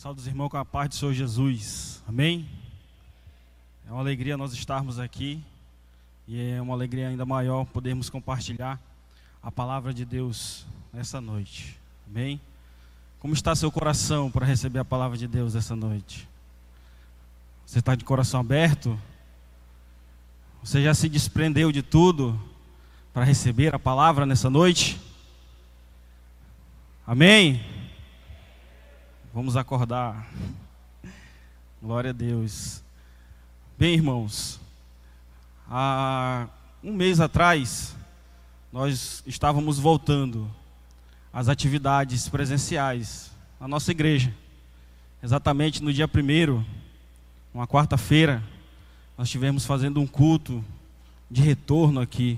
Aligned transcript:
Saúde 0.00 0.22
os 0.22 0.26
irmãos 0.26 0.48
com 0.48 0.56
a 0.56 0.64
paz 0.64 0.88
do 0.88 0.94
Senhor 0.94 1.12
Jesus. 1.12 2.02
Amém? 2.08 2.48
É 3.86 3.92
uma 3.92 4.00
alegria 4.00 4.34
nós 4.34 4.54
estarmos 4.54 4.98
aqui 4.98 5.44
e 6.26 6.40
é 6.52 6.62
uma 6.62 6.72
alegria 6.72 7.08
ainda 7.08 7.26
maior 7.26 7.66
podermos 7.66 8.08
compartilhar 8.08 8.80
a 9.42 9.52
palavra 9.52 9.92
de 9.92 10.06
Deus 10.06 10.64
nessa 10.90 11.20
noite. 11.20 11.78
Amém? 12.08 12.40
Como 13.18 13.34
está 13.34 13.54
seu 13.54 13.70
coração 13.70 14.30
para 14.30 14.46
receber 14.46 14.78
a 14.78 14.84
palavra 14.86 15.18
de 15.18 15.28
Deus 15.28 15.54
essa 15.54 15.76
noite? 15.76 16.26
Você 17.66 17.80
está 17.80 17.94
de 17.94 18.02
coração 18.02 18.40
aberto? 18.40 18.98
Você 20.64 20.82
já 20.82 20.94
se 20.94 21.10
desprendeu 21.10 21.70
de 21.70 21.82
tudo 21.82 22.40
para 23.12 23.22
receber 23.22 23.74
a 23.74 23.78
palavra 23.78 24.24
nessa 24.24 24.48
noite? 24.48 24.98
Amém? 27.06 27.79
Vamos 29.32 29.56
acordar. 29.56 30.28
Glória 31.80 32.10
a 32.10 32.12
Deus. 32.12 32.82
Bem, 33.78 33.94
irmãos, 33.94 34.58
há 35.68 36.48
um 36.82 36.92
mês 36.92 37.20
atrás, 37.20 37.94
nós 38.72 39.22
estávamos 39.24 39.78
voltando 39.78 40.50
às 41.32 41.48
atividades 41.48 42.28
presenciais 42.28 43.30
na 43.60 43.68
nossa 43.68 43.92
igreja. 43.92 44.34
Exatamente 45.22 45.80
no 45.80 45.92
dia 45.92 46.08
primeiro, 46.08 46.66
uma 47.54 47.68
quarta-feira, 47.68 48.42
nós 49.16 49.28
estivemos 49.28 49.64
fazendo 49.64 50.00
um 50.00 50.08
culto 50.08 50.64
de 51.30 51.40
retorno 51.40 52.00
aqui. 52.00 52.36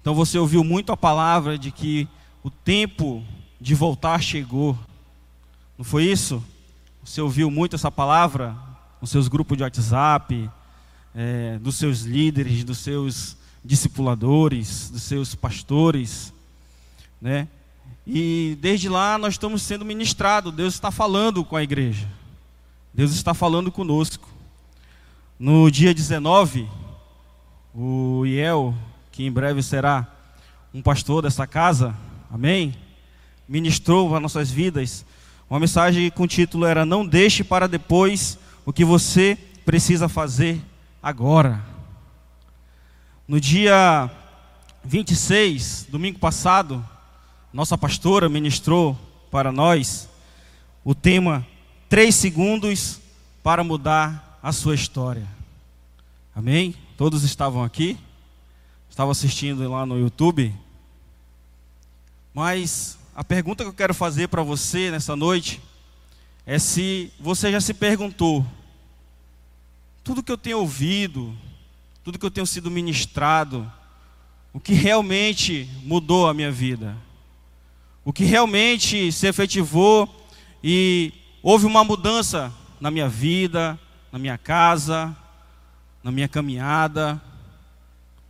Então 0.00 0.16
você 0.16 0.36
ouviu 0.36 0.64
muito 0.64 0.90
a 0.90 0.96
palavra 0.96 1.56
de 1.56 1.70
que 1.70 2.08
o 2.42 2.50
tempo 2.50 3.22
de 3.60 3.72
voltar 3.72 4.20
chegou. 4.20 4.76
Não 5.78 5.84
foi 5.84 6.04
isso? 6.04 6.42
Você 7.04 7.20
ouviu 7.20 7.50
muito 7.50 7.76
essa 7.76 7.90
palavra 7.90 8.56
nos 8.98 9.10
seus 9.10 9.28
grupos 9.28 9.58
de 9.58 9.62
WhatsApp, 9.62 10.50
é, 11.14 11.58
dos 11.58 11.76
seus 11.76 12.00
líderes, 12.00 12.64
dos 12.64 12.78
seus 12.78 13.36
discipuladores, 13.62 14.88
dos 14.88 15.02
seus 15.02 15.34
pastores, 15.34 16.32
né? 17.20 17.46
E 18.06 18.56
desde 18.58 18.88
lá 18.88 19.18
nós 19.18 19.34
estamos 19.34 19.60
sendo 19.60 19.84
ministrados. 19.84 20.54
Deus 20.54 20.72
está 20.72 20.90
falando 20.90 21.44
com 21.44 21.56
a 21.56 21.62
igreja. 21.62 22.08
Deus 22.94 23.12
está 23.12 23.34
falando 23.34 23.70
conosco. 23.70 24.26
No 25.38 25.70
dia 25.70 25.92
19, 25.92 26.66
o 27.74 28.24
Iel, 28.24 28.74
que 29.12 29.26
em 29.26 29.30
breve 29.30 29.62
será 29.62 30.06
um 30.72 30.80
pastor 30.80 31.20
dessa 31.20 31.46
casa, 31.46 31.94
amém? 32.30 32.74
Ministrou 33.46 34.08
para 34.08 34.20
nossas 34.20 34.50
vidas 34.50 35.04
uma 35.48 35.60
mensagem 35.60 36.10
com 36.10 36.24
o 36.24 36.28
título 36.28 36.66
era 36.66 36.84
Não 36.84 37.06
deixe 37.06 37.44
para 37.44 37.68
depois 37.68 38.38
o 38.64 38.72
que 38.72 38.84
você 38.84 39.38
precisa 39.64 40.08
fazer 40.08 40.60
agora. 41.02 41.64
No 43.28 43.40
dia 43.40 44.10
26, 44.84 45.86
domingo 45.88 46.18
passado, 46.18 46.84
nossa 47.52 47.78
pastora 47.78 48.28
ministrou 48.28 48.98
para 49.30 49.52
nós 49.52 50.08
o 50.84 50.94
tema 50.94 51.46
Três 51.88 52.16
segundos 52.16 53.00
para 53.44 53.62
mudar 53.62 54.40
a 54.42 54.50
sua 54.50 54.74
história. 54.74 55.26
Amém? 56.34 56.74
Todos 56.96 57.22
estavam 57.22 57.62
aqui? 57.62 57.96
Estavam 58.90 59.12
assistindo 59.12 59.70
lá 59.70 59.86
no 59.86 59.96
YouTube? 59.96 60.52
Mas 62.34 62.98
a 63.16 63.24
pergunta 63.24 63.64
que 63.64 63.70
eu 63.70 63.72
quero 63.72 63.94
fazer 63.94 64.28
para 64.28 64.42
você 64.42 64.90
nessa 64.90 65.16
noite 65.16 65.62
é 66.44 66.58
se 66.58 67.10
você 67.18 67.50
já 67.50 67.62
se 67.62 67.72
perguntou: 67.72 68.46
tudo 70.04 70.22
que 70.22 70.30
eu 70.30 70.36
tenho 70.36 70.58
ouvido, 70.58 71.34
tudo 72.04 72.18
que 72.18 72.26
eu 72.26 72.30
tenho 72.30 72.46
sido 72.46 72.70
ministrado, 72.70 73.72
o 74.52 74.60
que 74.60 74.74
realmente 74.74 75.66
mudou 75.82 76.28
a 76.28 76.34
minha 76.34 76.52
vida? 76.52 76.94
O 78.04 78.12
que 78.12 78.22
realmente 78.22 79.10
se 79.10 79.26
efetivou 79.26 80.28
e 80.62 81.10
houve 81.42 81.64
uma 81.64 81.82
mudança 81.82 82.52
na 82.78 82.90
minha 82.90 83.08
vida, 83.08 83.80
na 84.12 84.18
minha 84.18 84.36
casa, 84.36 85.16
na 86.04 86.12
minha 86.12 86.28
caminhada? 86.28 87.20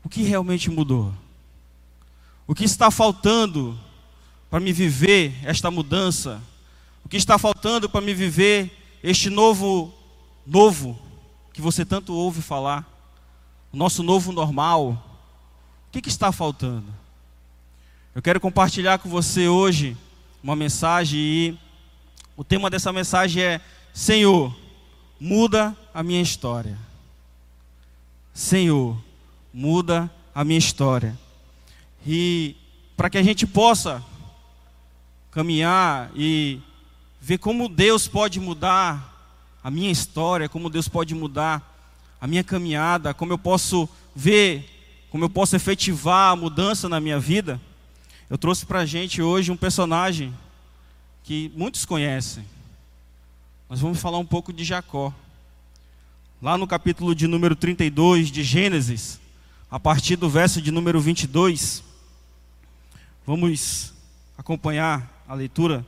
O 0.05 0.09
que 0.09 0.22
realmente 0.22 0.71
mudou? 0.71 1.12
O 2.47 2.55
que 2.55 2.65
está 2.65 2.88
faltando 2.88 3.77
para 4.51 4.61
me 4.61 4.73
viver 4.73 5.34
esta 5.45 5.71
mudança? 5.71 6.41
O 7.05 7.09
que 7.09 7.17
está 7.17 7.39
faltando 7.39 7.89
para 7.89 8.01
me 8.01 8.15
viver 8.15 8.99
este 9.03 9.31
novo 9.31 9.93
novo 10.47 10.99
que 11.53 11.61
você 11.61 11.84
tanto 11.84 12.15
ouve 12.15 12.43
falar? 12.43 12.85
O 13.73 13.77
nosso 13.77 14.03
novo 14.03 14.33
normal? 14.33 14.91
O 15.89 15.93
que, 15.93 16.03
que 16.03 16.09
está 16.09 16.31
faltando? 16.33 16.87
Eu 18.15 18.23
quero 18.23 18.41
compartilhar 18.41 18.99
com 18.99 19.09
você 19.09 19.49
hoje 19.49 19.97
uma 20.43 20.56
mensagem 20.56 21.19
e 21.19 21.59
o 22.37 22.45
tema 22.45 22.71
dessa 22.71 22.93
mensagem 22.93 23.43
é 23.43 23.61
Senhor, 23.93 24.55
muda 25.19 25.77
a 25.93 26.03
minha 26.03 26.21
história. 26.21 26.79
Senhor, 28.35 28.97
muda 29.53 30.11
a 30.35 30.45
minha 30.45 30.59
história. 30.59 31.19
E 32.06 32.55
para 32.97 33.09
que 33.09 33.17
a 33.17 33.23
gente 33.23 33.47
possa 33.47 34.05
caminhar 35.37 36.11
e 36.17 36.63
ver 37.21 37.37
como 37.37 37.69
Deus 37.69 38.09
pode 38.09 38.41
mudar 38.41 39.37
a 39.63 39.71
minha 39.71 39.91
história, 39.91 40.49
como 40.49 40.71
Deus 40.71 40.89
pode 40.89 41.15
mudar 41.15 41.77
a 42.19 42.27
minha 42.27 42.43
caminhada, 42.43 43.13
como 43.13 43.35
eu 43.35 43.37
posso 43.37 43.87
ver, 44.15 44.65
como 45.11 45.27
eu 45.27 45.29
posso 45.29 45.55
efetivar 45.55 46.33
a 46.33 46.37
mudança 46.37 46.89
na 46.89 47.01
minha 47.01 47.21
vida. 47.21 47.61
Eu 48.31 48.39
trouxe 48.39 48.65
para 48.65 48.79
a 48.79 48.87
gente 48.87 49.21
hoje 49.21 49.53
um 49.53 49.59
personagem 49.59 50.33
que 51.23 51.53
muitos 51.55 51.85
conhecem. 51.85 52.43
Nós 53.69 53.79
vamos 53.79 54.01
falar 54.01 54.17
um 54.17 54.25
pouco 54.25 54.55
de 54.55 54.65
Jacó. 54.65 55.13
Lá 56.41 56.57
no 56.57 56.67
capítulo 56.67 57.15
de 57.15 57.27
número 57.27 57.55
32 57.55 58.31
de 58.31 58.43
Gênesis, 58.43 59.21
a 59.71 59.79
partir 59.79 60.17
do 60.17 60.31
verso 60.31 60.63
de 60.63 60.71
número 60.71 60.99
22, 60.99 61.85
vamos 63.27 63.93
acompanhar 64.39 65.15
a 65.28 65.34
leitura. 65.34 65.84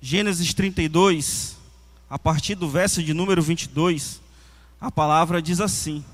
Gênesis 0.00 0.52
32, 0.52 1.56
a 2.10 2.18
partir 2.18 2.54
do 2.54 2.68
verso 2.68 3.02
de 3.02 3.14
número 3.14 3.42
22, 3.42 4.20
a 4.80 4.90
palavra 4.90 5.40
diz 5.40 5.60
assim: 5.60 6.04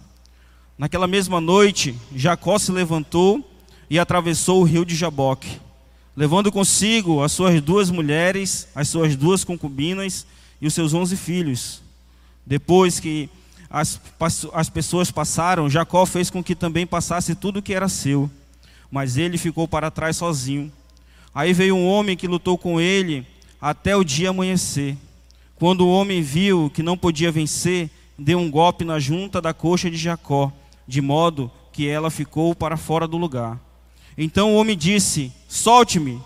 Naquela 0.78 1.06
mesma 1.06 1.40
noite, 1.40 1.98
Jacó 2.14 2.58
se 2.58 2.70
levantou 2.70 3.48
e 3.90 3.98
atravessou 3.98 4.60
o 4.60 4.64
rio 4.64 4.84
de 4.84 4.94
Jaboque, 4.94 5.60
levando 6.16 6.52
consigo 6.52 7.22
as 7.22 7.32
suas 7.32 7.60
duas 7.60 7.90
mulheres, 7.90 8.68
as 8.74 8.88
suas 8.88 9.16
duas 9.16 9.42
concubinas 9.42 10.24
e 10.60 10.66
os 10.66 10.74
seus 10.74 10.94
onze 10.94 11.16
filhos. 11.16 11.82
Depois 12.46 13.00
que 13.00 13.28
as, 13.68 14.00
as 14.52 14.70
pessoas 14.70 15.10
passaram, 15.10 15.68
Jacó 15.68 16.06
fez 16.06 16.30
com 16.30 16.44
que 16.44 16.54
também 16.54 16.86
passasse 16.86 17.34
tudo 17.34 17.62
que 17.62 17.74
era 17.74 17.88
seu, 17.88 18.30
mas 18.90 19.16
ele 19.16 19.36
ficou 19.36 19.66
para 19.66 19.90
trás 19.90 20.16
sozinho. 20.16 20.70
Aí 21.34 21.52
veio 21.52 21.74
um 21.74 21.86
homem 21.86 22.16
que 22.16 22.28
lutou 22.28 22.58
com 22.58 22.80
ele 22.80 23.26
até 23.60 23.96
o 23.96 24.04
dia 24.04 24.30
amanhecer. 24.30 24.96
Quando 25.56 25.86
o 25.86 25.92
homem 25.92 26.20
viu 26.20 26.70
que 26.74 26.82
não 26.82 26.96
podia 26.96 27.32
vencer, 27.32 27.88
deu 28.18 28.38
um 28.38 28.50
golpe 28.50 28.84
na 28.84 28.98
junta 28.98 29.40
da 29.40 29.54
coxa 29.54 29.90
de 29.90 29.96
Jacó, 29.96 30.52
de 30.86 31.00
modo 31.00 31.50
que 31.72 31.88
ela 31.88 32.10
ficou 32.10 32.54
para 32.54 32.76
fora 32.76 33.06
do 33.06 33.16
lugar. 33.16 33.58
Então 34.16 34.52
o 34.52 34.56
homem 34.56 34.76
disse: 34.76 35.32
Solte-me, 35.48 36.20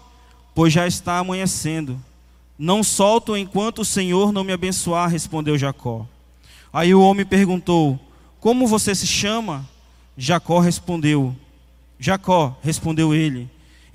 pois 0.54 0.72
já 0.72 0.86
está 0.86 1.18
amanhecendo. 1.18 2.00
Não 2.58 2.82
solto 2.82 3.36
enquanto 3.36 3.80
o 3.80 3.84
Senhor 3.84 4.32
não 4.32 4.42
me 4.42 4.52
abençoar, 4.52 5.10
respondeu 5.10 5.58
Jacó. 5.58 6.06
Aí 6.72 6.94
o 6.94 7.00
homem 7.02 7.24
perguntou: 7.24 8.00
Como 8.40 8.66
você 8.66 8.94
se 8.94 9.06
chama? 9.06 9.68
Jacó 10.16 10.58
respondeu: 10.58 11.36
Jacó, 11.98 12.56
respondeu 12.62 13.14
ele. 13.14 13.48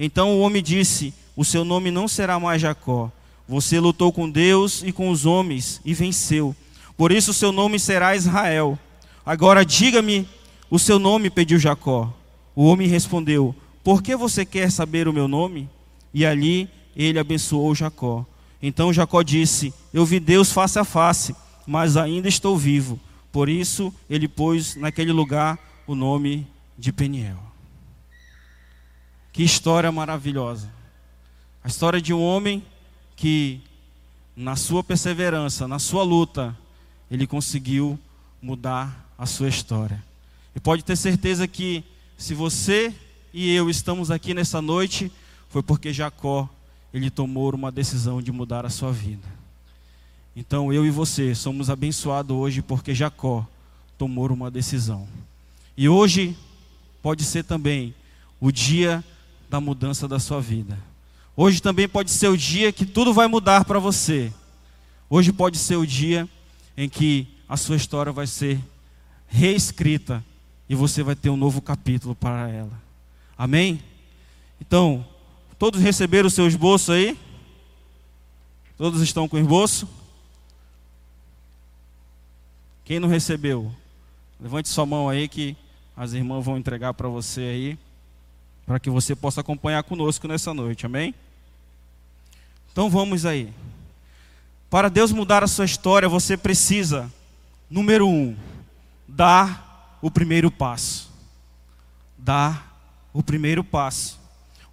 Então 0.03 0.31
o 0.31 0.39
homem 0.39 0.63
disse: 0.63 1.13
O 1.35 1.45
seu 1.45 1.63
nome 1.63 1.91
não 1.91 2.07
será 2.07 2.39
mais 2.39 2.59
Jacó. 2.59 3.11
Você 3.47 3.79
lutou 3.79 4.11
com 4.11 4.27
Deus 4.27 4.81
e 4.83 4.91
com 4.91 5.11
os 5.11 5.27
homens 5.27 5.79
e 5.85 5.93
venceu. 5.93 6.55
Por 6.97 7.11
isso 7.11 7.29
o 7.29 7.35
seu 7.35 7.51
nome 7.51 7.79
será 7.79 8.15
Israel. 8.15 8.79
Agora 9.23 9.63
diga-me 9.63 10.27
o 10.71 10.79
seu 10.79 10.97
nome, 10.97 11.29
pediu 11.29 11.59
Jacó. 11.59 12.11
O 12.55 12.65
homem 12.65 12.87
respondeu: 12.87 13.55
Por 13.83 14.01
que 14.01 14.15
você 14.15 14.43
quer 14.43 14.71
saber 14.71 15.07
o 15.07 15.13
meu 15.13 15.27
nome? 15.27 15.69
E 16.11 16.25
ali 16.25 16.67
ele 16.95 17.19
abençoou 17.19 17.75
Jacó. 17.75 18.25
Então 18.59 18.91
Jacó 18.91 19.21
disse: 19.21 19.71
Eu 19.93 20.03
vi 20.03 20.19
Deus 20.19 20.51
face 20.51 20.79
a 20.79 20.83
face, 20.83 21.35
mas 21.67 21.95
ainda 21.95 22.27
estou 22.27 22.57
vivo. 22.57 22.99
Por 23.31 23.47
isso 23.47 23.93
ele 24.09 24.27
pôs 24.27 24.75
naquele 24.75 25.11
lugar 25.11 25.59
o 25.85 25.93
nome 25.93 26.47
de 26.75 26.91
Peniel. 26.91 27.50
Que 29.31 29.43
história 29.43 29.91
maravilhosa. 29.91 30.69
A 31.63 31.67
história 31.67 32.01
de 32.01 32.13
um 32.13 32.21
homem 32.21 32.63
que 33.15 33.61
na 34.35 34.55
sua 34.55 34.83
perseverança, 34.83 35.67
na 35.67 35.79
sua 35.79 36.03
luta, 36.03 36.57
ele 37.09 37.27
conseguiu 37.27 37.99
mudar 38.41 39.09
a 39.17 39.25
sua 39.25 39.47
história. 39.47 40.03
E 40.55 40.59
pode 40.59 40.83
ter 40.83 40.95
certeza 40.95 41.47
que 41.47 41.83
se 42.17 42.33
você 42.33 42.93
e 43.33 43.53
eu 43.53 43.69
estamos 43.69 44.11
aqui 44.11 44.33
nessa 44.33 44.61
noite, 44.61 45.11
foi 45.49 45.63
porque 45.63 45.93
Jacó, 45.93 46.49
ele 46.93 47.09
tomou 47.09 47.53
uma 47.53 47.71
decisão 47.71 48.21
de 48.21 48.31
mudar 48.31 48.65
a 48.65 48.69
sua 48.69 48.91
vida. 48.91 49.27
Então 50.35 50.71
eu 50.71 50.85
e 50.85 50.89
você 50.89 51.35
somos 51.35 51.69
abençoados 51.69 52.35
hoje 52.35 52.61
porque 52.61 52.93
Jacó 52.93 53.45
tomou 53.97 54.31
uma 54.31 54.49
decisão. 54.49 55.07
E 55.77 55.87
hoje 55.87 56.35
pode 57.01 57.23
ser 57.23 57.43
também 57.43 57.93
o 58.39 58.51
dia 58.51 59.03
da 59.51 59.59
mudança 59.59 60.07
da 60.07 60.17
sua 60.17 60.39
vida. 60.39 60.79
Hoje 61.35 61.61
também 61.61 61.85
pode 61.85 62.09
ser 62.09 62.29
o 62.29 62.37
dia 62.37 62.71
que 62.71 62.85
tudo 62.85 63.13
vai 63.13 63.27
mudar 63.27 63.65
para 63.65 63.79
você. 63.79 64.31
Hoje 65.09 65.33
pode 65.33 65.57
ser 65.57 65.75
o 65.75 65.85
dia 65.85 66.27
em 66.77 66.87
que 66.87 67.27
a 67.49 67.57
sua 67.57 67.75
história 67.75 68.13
vai 68.13 68.25
ser 68.25 68.57
reescrita 69.27 70.23
e 70.69 70.73
você 70.73 71.03
vai 71.03 71.15
ter 71.17 71.29
um 71.29 71.35
novo 71.35 71.61
capítulo 71.61 72.15
para 72.15 72.47
ela. 72.47 72.71
Amém? 73.37 73.83
Então, 74.61 75.05
todos 75.59 75.81
receberam 75.81 76.27
o 76.27 76.31
seu 76.31 76.47
esboço 76.47 76.93
aí? 76.93 77.19
Todos 78.77 79.01
estão 79.01 79.27
com 79.27 79.35
o 79.35 79.39
esboço? 79.39 79.85
Quem 82.85 83.01
não 83.01 83.09
recebeu? 83.09 83.69
Levante 84.39 84.69
sua 84.69 84.85
mão 84.85 85.09
aí 85.09 85.27
que 85.27 85.57
as 85.95 86.13
irmãs 86.13 86.45
vão 86.45 86.57
entregar 86.57 86.93
para 86.93 87.09
você 87.09 87.41
aí, 87.41 87.79
para 88.65 88.79
que 88.79 88.89
você 88.89 89.15
possa 89.15 89.41
acompanhar 89.41 89.83
conosco 89.83 90.27
nessa 90.27 90.53
noite, 90.53 90.85
amém? 90.85 91.13
Então 92.71 92.89
vamos 92.89 93.25
aí. 93.25 93.53
Para 94.69 94.89
Deus 94.89 95.11
mudar 95.11 95.43
a 95.43 95.47
sua 95.47 95.65
história, 95.65 96.07
você 96.07 96.37
precisa, 96.37 97.11
número 97.69 98.07
um, 98.07 98.35
dar 99.07 99.97
o 100.01 100.09
primeiro 100.09 100.49
passo. 100.49 101.11
Dar 102.17 103.09
o 103.11 103.21
primeiro 103.21 103.63
passo. 103.63 104.19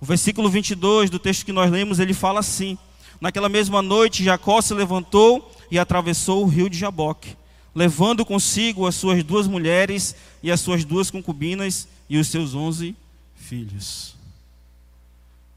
O 0.01 0.07
versículo 0.07 0.49
22 0.49 1.11
do 1.11 1.19
texto 1.19 1.45
que 1.45 1.53
nós 1.53 1.71
lemos, 1.71 1.99
ele 1.99 2.15
fala 2.15 2.39
assim: 2.39 2.79
Naquela 3.21 3.49
mesma 3.49 3.83
noite, 3.83 4.23
Jacó 4.23 4.61
se 4.61 4.73
levantou 4.73 5.53
e 5.71 5.79
atravessou 5.79 6.45
o 6.45 6.49
rio 6.49 6.71
de 6.71 6.79
Jaboque, 6.79 7.37
levando 7.75 8.25
consigo 8.25 8.87
as 8.87 8.95
suas 8.95 9.25
duas 9.25 9.49
mulheres 9.49 10.15
e 10.41 10.53
as 10.53 10.61
suas 10.61 10.85
duas 10.85 11.11
concubinas 11.11 11.89
e 12.09 12.17
os 12.17 12.29
seus 12.29 12.55
onze 12.55 12.95
filhos. 13.39 14.15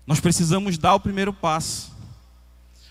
Nós 0.06 0.20
precisamos 0.20 0.78
dar 0.78 0.96
o 0.96 1.00
primeiro 1.00 1.34
passo. 1.34 1.92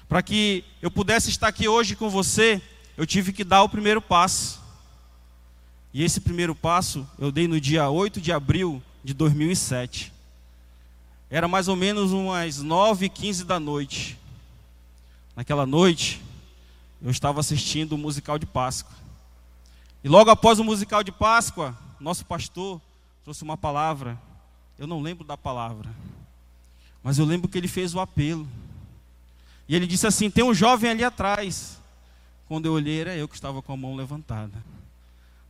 Para 0.09 0.23
que 0.23 0.65
eu 0.83 0.91
pudesse 0.91 1.31
estar 1.31 1.49
aqui 1.49 1.69
hoje 1.69 1.95
com 1.95 2.11
você, 2.11 2.61
eu 2.97 3.07
tive 3.07 3.33
que 3.33 3.45
dar 3.45 3.63
o 3.63 3.69
primeiro 3.69 4.03
passo. 4.03 4.61
E 5.93 6.03
esse 6.05 6.21
primeiro 6.21 6.55
passo 6.55 7.07
eu 7.19 7.33
dei 7.33 7.49
no 7.49 7.61
dia 7.61 7.89
8 7.89 8.21
de 8.21 8.33
abril 8.33 8.83
de 9.03 9.15
2007. 9.15 10.13
Era 11.31 11.47
mais 11.47 11.69
ou 11.69 11.77
menos 11.77 12.13
umas 12.13 12.59
9 12.59 13.07
e 13.07 13.09
15 13.09 13.45
da 13.45 13.61
noite. 13.61 14.19
Naquela 15.37 15.65
noite, 15.65 16.21
eu 17.01 17.11
estava 17.11 17.41
assistindo 17.41 17.93
o 17.93 17.99
musical 17.99 18.39
de 18.39 18.47
Páscoa. 18.47 18.95
E 20.03 20.09
logo 20.09 20.31
após 20.31 20.59
o 20.59 20.65
musical 20.65 21.03
de 21.03 21.13
Páscoa, 21.13 21.77
nosso 22.01 22.25
pastor 22.25 22.81
trouxe 23.23 23.43
uma 23.43 23.57
palavra. 23.57 24.19
Eu 24.81 24.87
não 24.87 25.03
lembro 25.03 25.27
da 25.27 25.37
palavra, 25.37 25.91
mas 27.03 27.19
eu 27.19 27.27
lembro 27.27 27.51
que 27.51 27.59
ele 27.59 27.69
fez 27.69 27.95
o 27.95 28.01
apelo. 28.01 28.49
E 29.69 29.77
ele 29.77 29.87
disse 29.87 30.07
assim: 30.07 30.31
Tem 30.31 30.43
um 30.43 30.55
jovem 30.55 30.91
ali 30.91 31.05
atrás. 31.05 31.79
Quando 32.49 32.65
eu 32.65 32.73
olhei, 32.73 33.03
era 33.03 33.15
eu 33.15 33.29
que 33.29 33.35
estava 33.35 33.61
com 33.61 33.75
a 33.75 33.77
mão 33.77 33.95
levantada. 33.95 34.65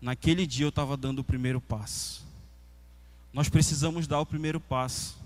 Naquele 0.03 0.49
dia 0.49 0.67
eu 0.67 0.71
estava 0.71 0.97
dando 0.97 1.21
o 1.21 1.25
primeiro 1.25 1.61
passo. 1.61 2.27
Nós 3.33 3.49
precisamos 3.49 4.09
dar 4.09 4.19
o 4.19 4.27
primeiro 4.27 4.59
passo. 4.59 5.17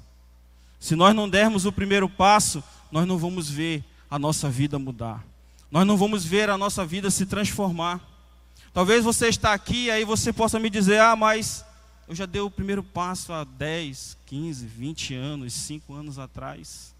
Se 0.79 0.95
nós 0.95 1.17
não 1.17 1.27
dermos 1.27 1.65
o 1.65 1.73
primeiro 1.73 2.07
passo, 2.07 2.62
nós 2.93 3.07
não 3.07 3.17
vamos 3.17 3.49
ver 3.49 3.83
a 4.11 4.19
nossa 4.19 4.50
vida 4.50 4.79
mudar. 4.79 5.25
Nós 5.71 5.87
não 5.87 5.97
vamos 5.97 6.27
ver 6.27 6.50
a 6.50 6.59
nossa 6.59 6.85
vida 6.85 7.11
se 7.11 7.25
transformar. 7.25 8.03
Talvez 8.71 9.03
você 9.03 9.29
está 9.29 9.55
aqui 9.55 9.87
e 9.87 9.91
aí 9.91 10.05
você 10.05 10.31
possa 10.31 10.61
me 10.61 10.69
dizer: 10.69 11.00
"Ah, 11.00 11.17
mas 11.17 11.65
eu 12.06 12.15
já 12.15 12.27
dei 12.27 12.41
o 12.41 12.51
primeiro 12.51 12.83
passo 12.83 13.33
há 13.33 13.45
10, 13.45 14.17
15, 14.27 14.67
20 14.67 15.15
anos, 15.15 15.53
5 15.53 15.95
anos 15.95 16.19
atrás". 16.19 16.95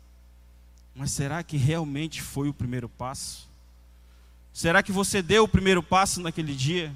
Mas 0.95 1.11
será 1.11 1.43
que 1.43 1.56
realmente 1.56 2.23
foi 2.23 2.49
o 2.49 2.55
primeiro 2.55 2.89
passo? 2.89 3.49
Será 4.53 4.83
que 4.83 4.93
você 4.93 5.21
deu 5.21 5.45
o 5.45 5.49
primeiro 5.49 5.83
passo 5.83 6.21
naquele 6.21 6.55
dia? 6.55 6.95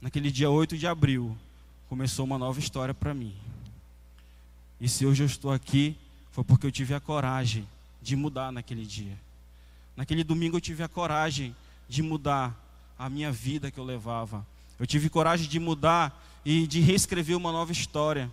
Naquele 0.00 0.30
dia 0.30 0.50
8 0.50 0.78
de 0.78 0.86
abril, 0.86 1.36
começou 1.88 2.24
uma 2.24 2.38
nova 2.38 2.58
história 2.58 2.94
para 2.94 3.12
mim. 3.12 3.34
E 4.80 4.88
se 4.88 5.04
hoje 5.04 5.22
eu 5.22 5.26
estou 5.26 5.52
aqui, 5.52 5.96
foi 6.32 6.42
porque 6.42 6.66
eu 6.66 6.72
tive 6.72 6.94
a 6.94 7.00
coragem 7.00 7.68
de 8.02 8.16
mudar 8.16 8.50
naquele 8.50 8.84
dia. 8.84 9.16
Naquele 9.96 10.24
domingo 10.24 10.56
eu 10.56 10.60
tive 10.60 10.82
a 10.82 10.88
coragem 10.88 11.54
de 11.88 12.02
mudar 12.02 12.58
a 12.98 13.08
minha 13.08 13.30
vida 13.30 13.70
que 13.70 13.78
eu 13.78 13.84
levava. 13.84 14.44
Eu 14.78 14.86
tive 14.86 15.08
coragem 15.08 15.48
de 15.48 15.58
mudar 15.58 16.22
e 16.44 16.66
de 16.66 16.80
reescrever 16.80 17.36
uma 17.36 17.52
nova 17.52 17.72
história. 17.72 18.30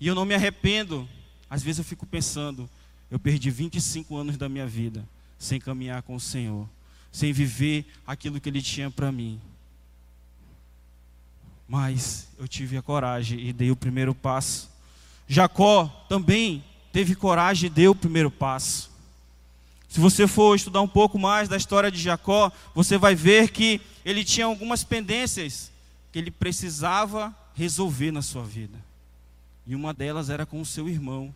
E 0.00 0.06
eu 0.06 0.14
não 0.14 0.24
me 0.24 0.34
arrependo. 0.34 1.08
Às 1.48 1.62
vezes 1.62 1.78
eu 1.78 1.84
fico 1.84 2.04
pensando, 2.04 2.68
eu 3.10 3.18
perdi 3.18 3.50
25 3.50 4.16
anos 4.16 4.36
da 4.36 4.48
minha 4.48 4.66
vida 4.66 5.06
sem 5.38 5.60
caminhar 5.60 6.02
com 6.02 6.14
o 6.14 6.20
Senhor, 6.20 6.68
sem 7.12 7.32
viver 7.32 7.86
aquilo 8.06 8.40
que 8.40 8.48
Ele 8.48 8.62
tinha 8.62 8.90
para 8.90 9.12
mim. 9.12 9.40
Mas 11.68 12.28
eu 12.38 12.48
tive 12.48 12.76
a 12.76 12.82
coragem 12.82 13.38
e 13.40 13.52
dei 13.52 13.70
o 13.70 13.76
primeiro 13.76 14.14
passo. 14.14 14.70
Jacó 15.28 15.86
também 16.08 16.64
teve 16.92 17.14
coragem 17.14 17.68
e 17.68 17.72
deu 17.72 17.92
o 17.92 17.96
primeiro 17.96 18.30
passo. 18.30 18.90
Se 19.88 20.00
você 20.00 20.26
for 20.26 20.56
estudar 20.56 20.80
um 20.82 20.88
pouco 20.88 21.18
mais 21.18 21.48
da 21.48 21.56
história 21.56 21.90
de 21.90 22.00
Jacó, 22.00 22.50
você 22.74 22.98
vai 22.98 23.14
ver 23.14 23.50
que 23.50 23.80
ele 24.04 24.24
tinha 24.24 24.46
algumas 24.46 24.82
pendências 24.82 25.70
que 26.14 26.18
ele 26.20 26.30
precisava 26.30 27.34
resolver 27.54 28.12
na 28.12 28.22
sua 28.22 28.44
vida. 28.44 28.78
E 29.66 29.74
uma 29.74 29.92
delas 29.92 30.30
era 30.30 30.46
com 30.46 30.60
o 30.60 30.64
seu 30.64 30.88
irmão. 30.88 31.34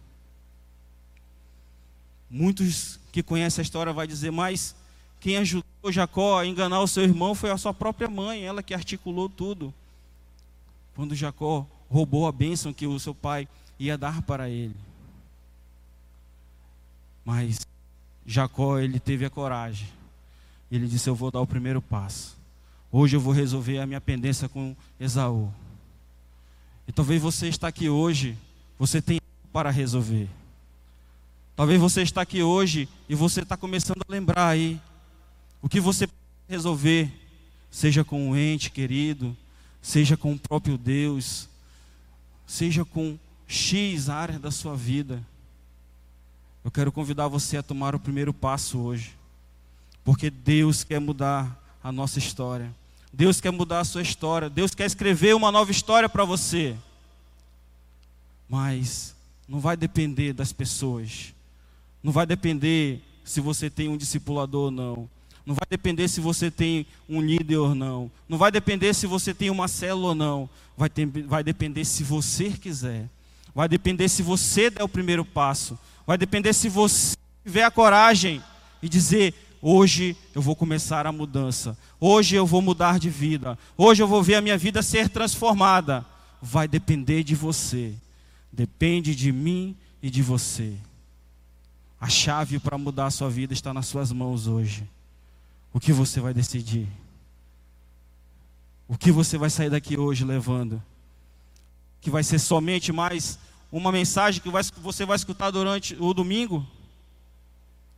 Muitos 2.31 3.01
que 3.11 3.21
conhecem 3.21 3.61
a 3.61 3.65
história 3.65 3.93
vai 3.93 4.07
dizer, 4.07 4.31
mas 4.31 4.77
quem 5.19 5.37
ajudou 5.37 5.91
Jacó 5.91 6.39
a 6.39 6.47
enganar 6.47 6.81
o 6.81 6.87
seu 6.87 7.03
irmão 7.03 7.35
foi 7.35 7.51
a 7.51 7.59
sua 7.59 7.75
própria 7.75 8.09
mãe, 8.09 8.45
ela 8.45 8.63
que 8.63 8.73
articulou 8.73 9.29
tudo. 9.29 9.75
Quando 10.95 11.13
Jacó 11.13 11.67
roubou 11.91 12.29
a 12.29 12.31
bênção 12.31 12.73
que 12.73 12.87
o 12.87 13.01
seu 13.01 13.13
pai 13.17 13.49
ia 13.81 13.99
dar 13.99 14.23
para 14.23 14.49
ele. 14.49 14.77
Mas 17.25 17.67
Jacó, 18.25 18.79
ele 18.79 19.01
teve 19.01 19.25
a 19.25 19.31
coragem. 19.31 19.89
Ele 20.71 20.87
disse: 20.87 21.11
Eu 21.11 21.17
vou 21.17 21.33
dar 21.33 21.41
o 21.41 21.47
primeiro 21.49 21.83
passo. 21.83 22.38
Hoje 22.91 23.17
eu 23.17 23.21
vou 23.21 23.35
resolver 23.35 23.79
a 23.79 23.87
minha 23.87 24.01
pendência 24.01 24.49
com 24.49 24.75
Esaú. 24.99 25.53
E 26.87 26.93
talvez 26.93 27.21
você 27.21 27.47
está 27.47 27.69
aqui 27.69 27.89
hoje, 27.89 28.37
você 28.79 29.03
tem 29.03 29.21
para 29.53 29.71
resolver. 29.71 30.27
Talvez 31.55 31.79
você 31.79 32.01
está 32.01 32.23
aqui 32.23 32.43
hoje 32.43 32.89
e 33.07 33.15
você 33.15 33.43
está 33.43 33.59
começando 33.59 34.01
a 34.09 34.11
lembrar 34.11 34.49
aí 34.49 34.81
o 35.61 35.69
que 35.69 35.81
você 35.81 36.07
pode 36.07 36.19
resolver, 36.49 37.13
seja 37.71 38.03
com 38.03 38.31
o 38.31 38.37
ente 38.37 38.71
querido, 38.71 39.37
seja 39.83 40.17
com 40.17 40.33
o 40.33 40.39
próprio 40.39 40.79
Deus, 40.79 41.47
seja 42.47 42.87
com 42.87 43.19
X 43.47 44.09
área 44.09 44.39
da 44.39 44.51
sua 44.51 44.75
vida. 44.75 45.23
Eu 46.65 46.71
quero 46.71 46.91
convidar 46.91 47.29
você 47.29 47.59
a 47.59 47.63
tomar 47.63 47.95
o 47.95 48.01
primeiro 48.01 48.33
passo 48.33 48.79
hoje, 48.79 49.15
porque 50.03 50.31
Deus 50.31 50.85
quer 50.85 51.01
mudar 51.01 51.68
a 51.89 51.93
nossa 51.93 52.19
história. 52.19 52.71
Deus 53.11 53.41
quer 53.41 53.51
mudar 53.51 53.81
a 53.81 53.85
sua 53.85 54.03
história. 54.03 54.51
Deus 54.51 54.75
quer 54.75 54.85
escrever 54.85 55.35
uma 55.35 55.51
nova 55.51 55.71
história 55.71 56.07
para 56.07 56.23
você. 56.23 56.77
Mas 58.47 59.15
não 59.49 59.59
vai 59.59 59.75
depender 59.75 60.35
das 60.35 60.53
pessoas. 60.53 61.33
Não 62.03 62.13
vai 62.13 62.27
depender 62.27 63.01
se 63.25 63.41
você 63.41 63.71
tem 63.71 63.89
um 63.89 63.97
discipulador 63.97 64.65
ou 64.67 64.71
não. 64.71 65.11
Não 65.47 65.55
vai 65.55 65.67
depender 65.71 66.09
se 66.09 66.21
você 66.21 66.51
tem 66.51 66.87
um 67.09 67.23
líder 67.23 67.57
ou 67.57 67.75
não. 67.75 68.11
Não 68.29 68.37
vai 68.37 68.53
depender 68.53 68.93
se 68.93 69.07
você 69.07 69.33
tem 69.33 69.49
uma 69.49 69.67
célula 69.67 70.09
ou 70.09 70.15
não. 70.15 70.51
Vai, 70.77 70.91
ter, 70.91 71.07
vai 71.07 71.43
depender 71.43 71.87
se 71.87 72.05
você 72.05 72.51
quiser. 72.51 73.09
Vai 73.55 73.67
depender 73.67 74.11
se 74.11 74.23
você 74.23 74.69
der 74.69 74.83
o 74.83 74.89
primeiro 74.89 75.25
passo. 75.25 75.79
Vai 76.07 76.19
depender 76.19 76.53
se 76.53 76.69
você 76.69 77.17
tiver 77.43 77.65
a 77.65 77.71
coragem 77.71 78.43
e 78.83 78.91
dizer: 78.91 79.33
hoje 79.61 80.17
eu 80.35 80.43
vou 80.43 80.57
começar 80.57 81.07
a 81.07 81.13
mudança. 81.13 81.77
Hoje 82.01 82.37
eu 82.37 82.47
vou 82.47 82.63
mudar 82.63 82.99
de 82.99 83.11
vida. 83.11 83.59
Hoje 83.77 84.03
eu 84.03 84.09
vou 84.09 84.23
ver 84.23 84.37
a 84.37 84.41
minha 84.41 84.59
vida 84.59 84.83
ser 84.83 85.09
transformada. 85.09 86.05
Vai 86.41 86.69
depender 86.69 87.23
de 87.23 87.35
você. 87.35 87.95
Depende 88.53 89.15
de 89.15 89.33
mim 89.33 89.77
e 90.03 90.11
de 90.11 90.23
você. 90.23 90.77
A 92.01 92.09
chave 92.09 92.59
para 92.59 92.79
mudar 92.79 93.07
a 93.07 93.11
sua 93.11 93.29
vida 93.29 93.53
está 93.53 93.75
nas 93.75 93.87
suas 93.87 94.13
mãos 94.13 94.47
hoje. 94.47 94.89
O 95.73 95.81
que 95.81 95.93
você 95.93 96.21
vai 96.21 96.33
decidir? 96.33 96.89
O 98.87 98.97
que 98.97 99.13
você 99.13 99.37
vai 99.37 99.51
sair 99.51 99.69
daqui 99.69 99.99
hoje 99.99 100.25
levando? 100.25 100.83
Que 102.01 102.11
vai 102.11 102.23
ser 102.23 102.39
somente 102.39 102.93
mais 102.93 103.39
uma 103.71 103.93
mensagem 103.93 104.41
que 104.41 104.81
você 104.81 105.05
vai 105.05 105.17
escutar 105.17 105.51
durante 105.51 105.95
o 106.01 106.15
domingo? 106.15 106.67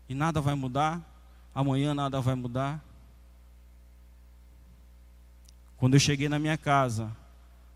E 0.08 0.14
nada 0.14 0.40
vai 0.40 0.54
mudar? 0.54 1.09
Amanhã 1.54 1.94
nada 1.94 2.20
vai 2.20 2.34
mudar? 2.34 2.84
Quando 5.76 5.94
eu 5.94 6.00
cheguei 6.00 6.28
na 6.28 6.38
minha 6.38 6.58
casa, 6.58 7.10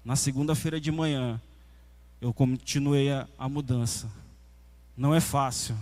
na 0.04 0.14
segunda-feira 0.14 0.80
de 0.80 0.92
manhã, 0.92 1.40
eu 2.20 2.32
continuei 2.32 3.10
a, 3.10 3.26
a 3.38 3.48
mudança. 3.48 4.10
Não 4.96 5.14
é 5.14 5.20
fácil. 5.20 5.76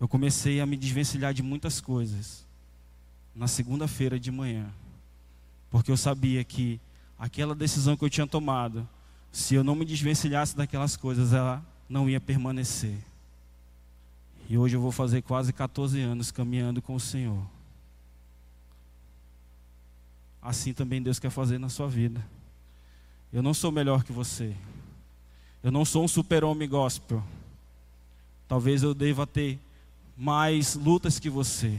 Eu 0.00 0.08
comecei 0.08 0.60
a 0.60 0.66
me 0.66 0.76
desvencilhar 0.76 1.34
de 1.34 1.42
muitas 1.42 1.80
coisas 1.80 2.46
na 3.34 3.46
segunda-feira 3.46 4.18
de 4.18 4.30
manhã, 4.30 4.68
porque 5.70 5.90
eu 5.90 5.96
sabia 5.96 6.42
que 6.42 6.80
aquela 7.18 7.54
decisão 7.54 7.96
que 7.96 8.04
eu 8.04 8.10
tinha 8.10 8.26
tomado, 8.26 8.88
se 9.30 9.54
eu 9.54 9.62
não 9.62 9.74
me 9.74 9.84
desvencilhasse 9.84 10.56
daquelas 10.56 10.96
coisas, 10.96 11.32
ela 11.32 11.64
não 11.88 12.08
ia 12.08 12.20
permanecer. 12.20 12.98
E 14.48 14.58
hoje 14.58 14.76
eu 14.76 14.80
vou 14.80 14.90
fazer 14.90 15.22
quase 15.22 15.52
14 15.52 16.00
anos 16.00 16.30
caminhando 16.30 16.82
com 16.82 16.94
o 16.94 17.00
Senhor 17.00 17.46
assim 20.48 20.72
também 20.72 21.02
Deus 21.02 21.18
quer 21.18 21.30
fazer 21.30 21.58
na 21.58 21.68
sua 21.68 21.88
vida. 21.88 22.24
Eu 23.30 23.42
não 23.42 23.52
sou 23.52 23.70
melhor 23.70 24.02
que 24.02 24.12
você. 24.12 24.54
Eu 25.62 25.70
não 25.70 25.84
sou 25.84 26.04
um 26.04 26.08
super-homem 26.08 26.66
gospel. 26.66 27.22
Talvez 28.48 28.82
eu 28.82 28.94
deva 28.94 29.26
ter 29.26 29.58
mais 30.16 30.74
lutas 30.74 31.18
que 31.18 31.28
você. 31.28 31.78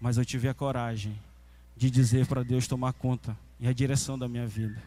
Mas 0.00 0.18
eu 0.18 0.24
tive 0.24 0.48
a 0.48 0.54
coragem 0.54 1.16
de 1.76 1.88
dizer 1.88 2.26
para 2.26 2.42
Deus 2.42 2.66
tomar 2.66 2.92
conta 2.94 3.38
e 3.60 3.68
a 3.68 3.72
direção 3.72 4.18
da 4.18 4.26
minha 4.26 4.46
vida. 4.46 4.82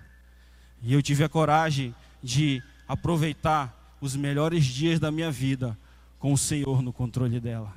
E 0.81 0.93
eu 0.93 1.01
tive 1.01 1.23
a 1.23 1.29
coragem 1.29 1.95
de 2.21 2.61
aproveitar 2.87 3.95
os 4.01 4.17
melhores 4.17 4.65
dias 4.65 4.99
da 4.99 5.11
minha 5.11 5.31
vida 5.31 5.77
com 6.19 6.33
o 6.33 6.38
Senhor 6.38 6.81
no 6.81 6.93
controle 6.93 7.39
dela. 7.39 7.73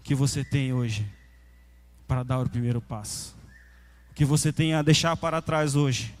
O 0.00 0.02
que 0.04 0.14
você 0.14 0.44
tem 0.44 0.72
hoje 0.72 1.04
para 2.06 2.22
dar 2.22 2.38
o 2.38 2.48
primeiro 2.48 2.80
passo? 2.80 3.36
que 4.16 4.24
você 4.24 4.50
tem 4.50 4.72
a 4.72 4.80
deixar 4.80 5.14
para 5.14 5.42
trás 5.42 5.76
hoje. 5.76 6.14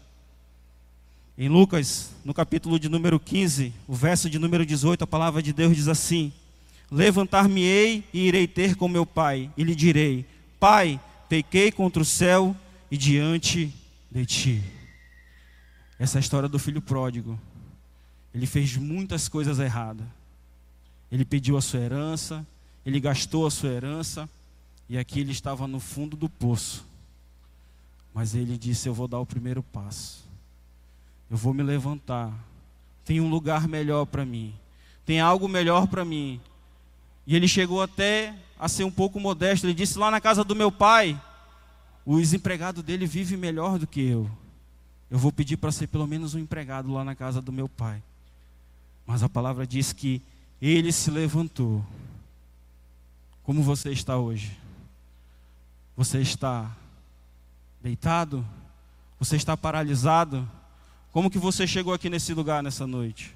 Em 1.36 1.48
Lucas, 1.48 2.12
no 2.22 2.34
capítulo 2.34 2.78
de 2.78 2.90
número 2.90 3.18
15, 3.18 3.72
o 3.88 3.94
verso 3.94 4.28
de 4.28 4.38
número 4.38 4.66
18, 4.66 5.02
a 5.02 5.06
palavra 5.06 5.42
de 5.42 5.50
Deus 5.50 5.74
diz 5.74 5.88
assim: 5.88 6.30
Levantar-me-ei 6.90 8.04
e 8.12 8.28
irei 8.28 8.46
ter 8.46 8.76
com 8.76 8.86
meu 8.86 9.06
pai, 9.06 9.50
e 9.56 9.64
lhe 9.64 9.74
direi: 9.74 10.26
Pai, 10.60 11.00
pequei 11.26 11.72
contra 11.72 12.02
o 12.02 12.04
céu 12.04 12.54
e 12.90 12.98
diante 12.98 13.72
de 14.10 14.26
ti. 14.26 14.62
Essa 15.98 16.18
é 16.18 16.20
a 16.20 16.20
história 16.20 16.50
do 16.50 16.58
filho 16.58 16.82
pródigo. 16.82 17.40
Ele 18.34 18.46
fez 18.46 18.76
muitas 18.76 19.26
coisas 19.26 19.58
erradas. 19.58 20.06
Ele 21.10 21.24
pediu 21.24 21.56
a 21.56 21.62
sua 21.62 21.80
herança, 21.80 22.46
ele 22.84 23.00
gastou 23.00 23.46
a 23.46 23.50
sua 23.50 23.70
herança, 23.70 24.28
e 24.88 24.96
aqui 24.96 25.20
ele 25.20 25.32
estava 25.32 25.66
no 25.66 25.80
fundo 25.80 26.16
do 26.16 26.28
poço. 26.28 26.84
Mas 28.14 28.34
ele 28.34 28.56
disse: 28.56 28.88
Eu 28.88 28.94
vou 28.94 29.06
dar 29.06 29.20
o 29.20 29.26
primeiro 29.26 29.62
passo. 29.62 30.24
Eu 31.30 31.36
vou 31.36 31.52
me 31.52 31.62
levantar. 31.62 32.32
Tem 33.04 33.20
um 33.20 33.28
lugar 33.28 33.68
melhor 33.68 34.06
para 34.06 34.24
mim. 34.24 34.54
Tem 35.04 35.20
algo 35.20 35.48
melhor 35.48 35.86
para 35.86 36.04
mim. 36.04 36.40
E 37.26 37.34
ele 37.34 37.48
chegou 37.48 37.82
até 37.82 38.34
a 38.58 38.68
ser 38.68 38.84
um 38.84 38.90
pouco 38.90 39.20
modesto. 39.20 39.66
Ele 39.66 39.74
disse: 39.74 39.98
Lá 39.98 40.10
na 40.10 40.20
casa 40.20 40.42
do 40.42 40.54
meu 40.54 40.70
pai, 40.70 41.20
os 42.04 42.32
empregados 42.32 42.82
dele 42.82 43.06
vivem 43.06 43.36
melhor 43.36 43.78
do 43.78 43.86
que 43.86 44.00
eu. 44.00 44.30
Eu 45.10 45.18
vou 45.18 45.30
pedir 45.30 45.56
para 45.56 45.72
ser 45.72 45.86
pelo 45.86 46.06
menos 46.06 46.34
um 46.34 46.38
empregado 46.38 46.92
lá 46.92 47.04
na 47.04 47.14
casa 47.14 47.42
do 47.42 47.52
meu 47.52 47.68
pai. 47.68 48.02
Mas 49.06 49.22
a 49.22 49.28
palavra 49.28 49.66
diz 49.66 49.92
que 49.92 50.22
ele 50.60 50.92
se 50.92 51.10
levantou. 51.10 51.84
Como 53.42 53.62
você 53.62 53.90
está 53.90 54.16
hoje? 54.16 54.56
Você 55.96 56.20
está 56.20 56.74
Deitado? 57.86 58.44
Você 59.16 59.36
está 59.36 59.56
paralisado? 59.56 60.50
Como 61.12 61.30
que 61.30 61.38
você 61.38 61.68
chegou 61.68 61.94
aqui 61.94 62.10
nesse 62.10 62.34
lugar 62.34 62.60
nessa 62.60 62.84
noite? 62.84 63.32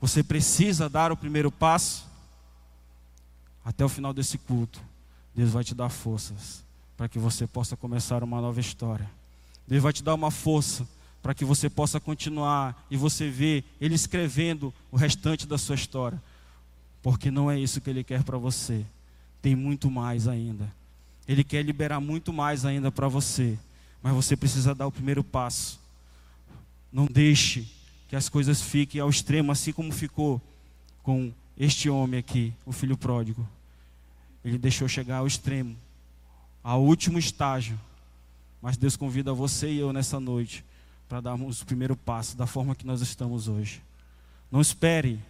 Você 0.00 0.22
precisa 0.22 0.88
dar 0.88 1.12
o 1.12 1.16
primeiro 1.16 1.52
passo? 1.52 2.06
Até 3.62 3.84
o 3.84 3.88
final 3.88 4.14
desse 4.14 4.38
culto, 4.38 4.80
Deus 5.34 5.50
vai 5.50 5.62
te 5.62 5.74
dar 5.74 5.90
forças 5.90 6.64
para 6.96 7.06
que 7.06 7.18
você 7.18 7.46
possa 7.46 7.76
começar 7.76 8.24
uma 8.24 8.40
nova 8.40 8.60
história. 8.60 9.08
Deus 9.68 9.82
vai 9.82 9.92
te 9.92 10.02
dar 10.02 10.14
uma 10.14 10.30
força 10.30 10.88
para 11.22 11.34
que 11.34 11.44
você 11.44 11.70
possa 11.70 12.00
continuar 12.00 12.84
e 12.90 12.96
você 12.96 13.30
ver 13.30 13.64
Ele 13.80 13.94
escrevendo 13.94 14.74
o 14.90 14.96
restante 14.96 15.46
da 15.46 15.56
sua 15.56 15.76
história. 15.76 16.20
Porque 17.00 17.30
não 17.30 17.50
é 17.50 17.58
isso 17.58 17.80
que 17.80 17.88
Ele 17.88 18.02
quer 18.02 18.24
para 18.24 18.36
você. 18.36 18.84
Tem 19.40 19.54
muito 19.54 19.88
mais 19.90 20.26
ainda. 20.26 20.68
Ele 21.26 21.44
quer 21.44 21.62
liberar 21.62 22.00
muito 22.00 22.32
mais 22.32 22.66
ainda 22.66 22.90
para 22.90 23.06
você, 23.06 23.56
mas 24.02 24.12
você 24.12 24.36
precisa 24.36 24.74
dar 24.74 24.88
o 24.88 24.92
primeiro 24.92 25.22
passo. 25.22 25.80
Não 26.92 27.06
deixe 27.06 27.68
que 28.08 28.16
as 28.16 28.28
coisas 28.28 28.60
fiquem 28.60 29.00
ao 29.00 29.08
extremo, 29.08 29.52
assim 29.52 29.72
como 29.72 29.92
ficou 29.92 30.42
com 31.02 31.32
este 31.56 31.88
homem 31.88 32.18
aqui, 32.18 32.52
o 32.66 32.72
filho 32.72 32.96
pródigo. 32.96 33.48
Ele 34.44 34.58
deixou 34.58 34.88
chegar 34.88 35.18
ao 35.18 35.26
extremo, 35.26 35.76
ao 36.62 36.82
último 36.82 37.18
estágio. 37.18 37.78
Mas 38.60 38.76
Deus 38.76 38.96
convida 38.96 39.32
você 39.32 39.70
e 39.70 39.78
eu 39.78 39.92
nessa 39.92 40.18
noite 40.18 40.64
para 41.12 41.20
darmos 41.20 41.60
o 41.60 41.66
primeiro 41.66 41.94
passo 41.94 42.34
da 42.38 42.46
forma 42.46 42.74
que 42.74 42.86
nós 42.86 43.02
estamos 43.02 43.46
hoje. 43.46 43.82
Não 44.50 44.62
espere, 44.62 45.20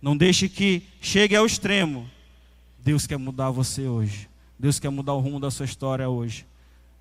não 0.00 0.16
deixe 0.16 0.48
que 0.48 0.86
chegue 1.00 1.34
ao 1.34 1.44
extremo. 1.44 2.08
Deus 2.78 3.08
quer 3.08 3.16
mudar 3.16 3.50
você 3.50 3.88
hoje. 3.88 4.30
Deus 4.56 4.78
quer 4.78 4.88
mudar 4.90 5.14
o 5.14 5.18
rumo 5.18 5.40
da 5.40 5.50
sua 5.50 5.66
história 5.66 6.08
hoje. 6.08 6.46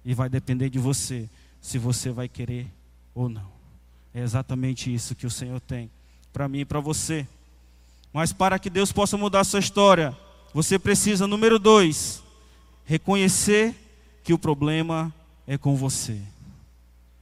E 0.03 0.15
vai 0.15 0.27
depender 0.27 0.71
de 0.71 0.79
você, 0.79 1.29
se 1.61 1.77
você 1.77 2.09
vai 2.09 2.27
querer 2.27 2.65
ou 3.13 3.29
não. 3.29 3.47
É 4.11 4.21
exatamente 4.21 4.91
isso 4.91 5.13
que 5.13 5.27
o 5.27 5.29
Senhor 5.29 5.61
tem 5.61 5.91
para 6.33 6.47
mim 6.47 6.61
e 6.61 6.65
para 6.65 6.79
você. 6.79 7.27
Mas 8.11 8.33
para 8.33 8.57
que 8.57 8.71
Deus 8.71 8.91
possa 8.91 9.15
mudar 9.17 9.41
a 9.41 9.43
sua 9.43 9.59
história, 9.59 10.17
você 10.51 10.79
precisa, 10.79 11.27
número 11.27 11.59
dois, 11.59 12.23
reconhecer 12.85 13.75
que 14.23 14.33
o 14.33 14.39
problema 14.39 15.13
é 15.45 15.59
com 15.59 15.75
você. 15.75 16.19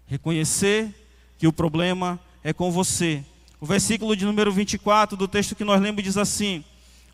Reconhecer 0.07 0.95
que 1.39 1.47
o 1.47 1.53
problema 1.53 2.19
é 2.43 2.53
com 2.53 2.71
você. 2.71 3.25
O 3.59 3.65
versículo 3.65 4.15
de 4.15 4.23
número 4.23 4.51
24 4.51 5.17
do 5.17 5.27
texto 5.27 5.55
que 5.55 5.63
nós 5.63 5.81
lemos 5.81 6.03
diz 6.03 6.17
assim: 6.17 6.63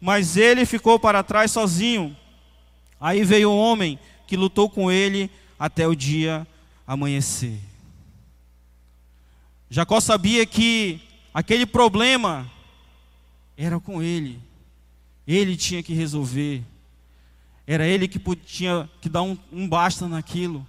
Mas 0.02 0.36
ele 0.36 0.66
ficou 0.66 1.00
para 1.00 1.24
trás 1.24 1.52
sozinho 1.52 2.14
Aí 3.00 3.24
veio 3.24 3.52
um 3.52 3.58
homem 3.58 4.00
que 4.26 4.38
lutou 4.38 4.70
com 4.70 4.92
ele 4.92 5.30
até 5.60 5.88
o 5.88 5.96
dia 5.96 6.48
amanhecer. 6.88 7.60
Jacó 9.70 10.00
sabia 10.00 10.46
que 10.46 11.02
aquele 11.34 11.66
problema 11.66 12.50
era 13.58 13.80
com 13.80 14.02
ele. 14.02 14.40
Ele 15.28 15.58
tinha 15.58 15.84
que 15.84 15.94
resolver. 15.94 16.64
Era 17.68 17.86
ele 17.86 18.08
que 18.08 18.20
tinha 18.38 18.90
que 19.02 19.10
dar 19.10 19.24
um, 19.24 19.38
um 19.52 19.68
basta 19.68 20.08
naquilo. 20.08 20.66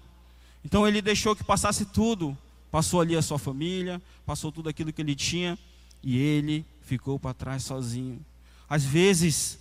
Então 0.65 0.87
ele 0.87 1.01
deixou 1.01 1.37
que 1.37 1.45
passasse 1.45 1.85
tudo. 1.87 2.37
Passou 2.71 3.01
ali 3.01 3.17
a 3.17 3.23
sua 3.23 3.39
família, 3.39 4.01
passou 4.25 4.51
tudo 4.51 4.69
aquilo 4.69 4.93
que 4.93 5.01
ele 5.01 5.15
tinha 5.15 5.59
e 6.03 6.19
ele 6.19 6.65
ficou 6.83 7.19
para 7.19 7.35
trás 7.35 7.63
sozinho. 7.65 8.25
Às 8.69 8.85
vezes, 8.85 9.59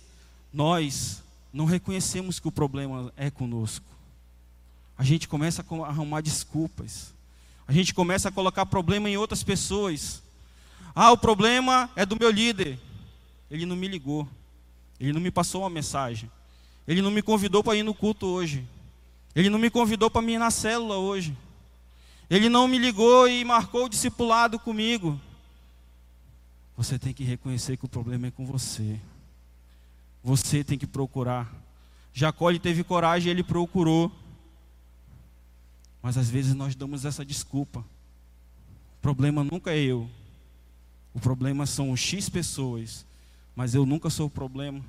nós 0.52 1.22
não 1.52 1.64
reconhecemos 1.64 2.38
que 2.38 2.48
o 2.48 2.52
problema 2.52 3.12
é 3.16 3.30
conosco. 3.30 3.86
A 4.98 5.04
gente 5.04 5.28
começa 5.28 5.64
a 5.68 5.86
arrumar 5.86 6.20
desculpas. 6.20 7.14
A 7.68 7.72
gente 7.72 7.92
começa 7.92 8.28
a 8.28 8.32
colocar 8.32 8.64
problema 8.66 9.08
em 9.10 9.16
outras 9.16 9.42
pessoas. 9.42 10.22
Ah, 10.94 11.12
o 11.12 11.18
problema 11.18 11.90
é 11.96 12.06
do 12.06 12.18
meu 12.18 12.30
líder. 12.30 12.78
Ele 13.50 13.66
não 13.66 13.76
me 13.76 13.88
ligou. 13.88 14.26
Ele 14.98 15.12
não 15.12 15.20
me 15.20 15.30
passou 15.30 15.62
uma 15.62 15.70
mensagem. 15.70 16.30
Ele 16.86 17.02
não 17.02 17.10
me 17.10 17.22
convidou 17.22 17.62
para 17.62 17.76
ir 17.76 17.82
no 17.82 17.92
culto 17.92 18.26
hoje. 18.26 18.64
Ele 19.34 19.50
não 19.50 19.58
me 19.58 19.68
convidou 19.68 20.10
para 20.10 20.24
ir 20.24 20.38
na 20.38 20.50
célula 20.50 20.96
hoje. 20.96 21.36
Ele 22.28 22.48
não 22.48 22.66
me 22.66 22.78
ligou 22.78 23.28
e 23.28 23.44
marcou 23.44 23.84
o 23.84 23.88
discipulado 23.88 24.58
comigo. 24.58 25.20
Você 26.76 26.98
tem 26.98 27.14
que 27.14 27.24
reconhecer 27.24 27.76
que 27.76 27.84
o 27.84 27.88
problema 27.88 28.26
é 28.26 28.30
com 28.30 28.44
você. 28.44 29.00
Você 30.22 30.64
tem 30.64 30.76
que 30.76 30.86
procurar. 30.86 31.52
Jacó 32.12 32.50
ele 32.50 32.58
teve 32.58 32.82
coragem, 32.82 33.30
ele 33.30 33.44
procurou. 33.44 34.10
Mas 36.02 36.18
às 36.18 36.28
vezes 36.28 36.54
nós 36.54 36.74
damos 36.74 37.04
essa 37.04 37.24
desculpa. 37.24 37.80
O 37.80 39.02
problema 39.02 39.44
nunca 39.44 39.70
é 39.70 39.78
eu. 39.78 40.10
O 41.14 41.20
problema 41.20 41.64
são 41.64 41.92
os 41.92 42.00
X 42.00 42.28
pessoas. 42.28 43.06
mas 43.54 43.74
eu 43.74 43.86
nunca 43.86 44.10
sou 44.10 44.26
o 44.26 44.30
problema. 44.30 44.84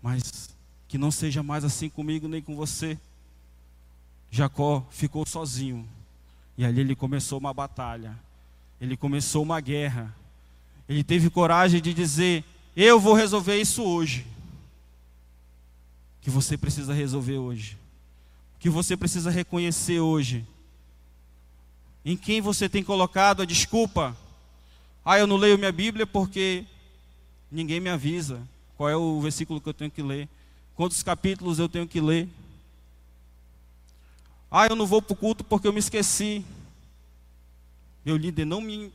Mas 0.00 0.50
que 0.86 0.96
não 0.96 1.10
seja 1.10 1.42
mais 1.42 1.64
assim 1.64 1.88
comigo 1.88 2.28
nem 2.28 2.40
com 2.40 2.54
você. 2.54 2.98
Jacó 4.30 4.86
ficou 4.90 5.26
sozinho. 5.26 5.88
E 6.56 6.64
ali 6.64 6.80
ele 6.80 6.94
começou 6.94 7.38
uma 7.38 7.54
batalha. 7.54 8.18
Ele 8.80 8.96
começou 8.96 9.42
uma 9.42 9.60
guerra. 9.60 10.14
Ele 10.88 11.04
teve 11.04 11.30
coragem 11.30 11.80
de 11.80 11.94
dizer: 11.94 12.44
Eu 12.76 12.98
vou 12.98 13.14
resolver 13.14 13.60
isso 13.60 13.82
hoje. 13.82 14.26
Que 16.20 16.30
você 16.30 16.56
precisa 16.56 16.92
resolver 16.92 17.38
hoje. 17.38 17.78
Que 18.58 18.68
você 18.68 18.96
precisa 18.96 19.30
reconhecer 19.30 20.00
hoje. 20.00 20.46
Em 22.04 22.16
quem 22.16 22.40
você 22.40 22.68
tem 22.68 22.82
colocado 22.82 23.42
a 23.42 23.44
desculpa? 23.44 24.16
Ah, 25.04 25.18
eu 25.18 25.26
não 25.26 25.36
leio 25.36 25.58
minha 25.58 25.72
Bíblia 25.72 26.06
porque 26.06 26.64
ninguém 27.50 27.80
me 27.80 27.88
avisa 27.88 28.40
qual 28.78 28.88
é 28.88 28.96
o 28.96 29.20
versículo 29.20 29.60
que 29.60 29.68
eu 29.68 29.74
tenho 29.74 29.90
que 29.90 30.02
ler, 30.02 30.28
quantos 30.76 31.02
capítulos 31.02 31.58
eu 31.58 31.68
tenho 31.68 31.88
que 31.88 32.00
ler. 32.00 32.28
Ah, 34.50 34.66
eu 34.66 34.76
não 34.76 34.86
vou 34.86 35.02
para 35.02 35.12
o 35.12 35.16
culto 35.16 35.44
porque 35.44 35.68
eu 35.68 35.72
me 35.72 35.78
esqueci. 35.78 36.44
Meu 38.04 38.16
líder 38.16 38.44
não 38.44 38.60
me 38.60 38.92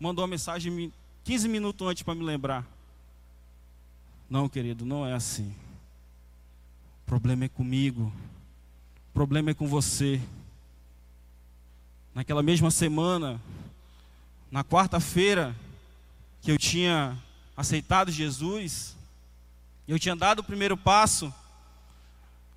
mandou 0.00 0.22
uma 0.22 0.30
mensagem 0.30 0.92
15 1.24 1.48
minutos 1.48 1.86
antes 1.86 2.02
para 2.02 2.14
me 2.14 2.24
lembrar. 2.24 2.66
Não, 4.28 4.48
querido, 4.48 4.84
não 4.84 5.06
é 5.06 5.14
assim. 5.14 5.54
O 7.02 7.06
problema 7.06 7.44
é 7.44 7.48
comigo. 7.48 8.12
O 9.10 9.12
problema 9.14 9.50
é 9.50 9.54
com 9.54 9.68
você. 9.68 10.20
Naquela 12.14 12.42
mesma 12.42 12.70
semana, 12.70 13.40
na 14.50 14.64
quarta-feira, 14.64 15.54
que 16.42 16.50
eu 16.50 16.58
tinha 16.58 17.16
aceitado 17.56 18.10
Jesus, 18.10 18.96
eu 19.86 19.98
tinha 19.98 20.16
dado 20.16 20.40
o 20.40 20.44
primeiro 20.44 20.76
passo, 20.76 21.32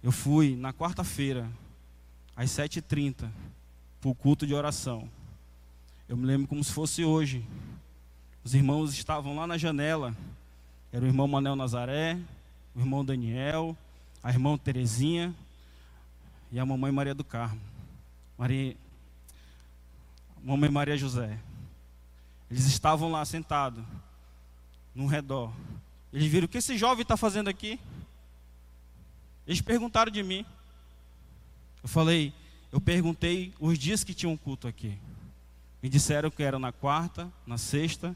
eu 0.03 0.11
fui 0.11 0.55
na 0.55 0.73
quarta-feira, 0.73 1.49
às 2.35 2.49
7h30, 2.51 3.29
para 3.99 4.09
o 4.09 4.15
culto 4.15 4.47
de 4.47 4.53
oração. 4.53 5.09
Eu 6.07 6.17
me 6.17 6.25
lembro 6.25 6.47
como 6.47 6.63
se 6.63 6.71
fosse 6.71 7.05
hoje. 7.05 7.45
Os 8.43 8.53
irmãos 8.53 8.93
estavam 8.93 9.35
lá 9.35 9.45
na 9.45 9.57
janela. 9.57 10.15
Era 10.91 11.05
o 11.05 11.07
irmão 11.07 11.27
Manel 11.27 11.55
Nazaré, 11.55 12.19
o 12.75 12.79
irmão 12.79 13.05
Daniel, 13.05 13.77
a 14.23 14.29
irmã 14.29 14.57
Terezinha 14.57 15.33
e 16.51 16.59
a 16.59 16.65
mamãe 16.65 16.91
Maria 16.91 17.13
do 17.13 17.23
Carmo. 17.23 17.61
Maria, 18.37 18.75
mamãe 20.43 20.69
Maria 20.69 20.97
José. 20.97 21.39
Eles 22.49 22.65
estavam 22.65 23.09
lá 23.09 23.23
sentados, 23.23 23.83
no 24.93 25.07
redor. 25.07 25.53
Eles 26.11 26.29
viram: 26.29 26.45
o 26.45 26.49
que 26.49 26.57
esse 26.57 26.77
jovem 26.77 27.03
está 27.03 27.15
fazendo 27.15 27.49
aqui? 27.49 27.79
Eles 29.47 29.61
perguntaram 29.61 30.11
de 30.11 30.21
mim. 30.21 30.45
Eu 31.83 31.89
falei: 31.89 32.33
eu 32.71 32.79
perguntei 32.79 33.53
os 33.59 33.77
dias 33.77 34.03
que 34.03 34.13
tinham 34.13 34.37
culto 34.37 34.67
aqui. 34.67 34.97
Me 35.83 35.89
disseram 35.89 36.29
que 36.29 36.43
era 36.43 36.57
na 36.57 36.71
quarta, 36.71 37.31
na 37.45 37.57
sexta, 37.57 38.15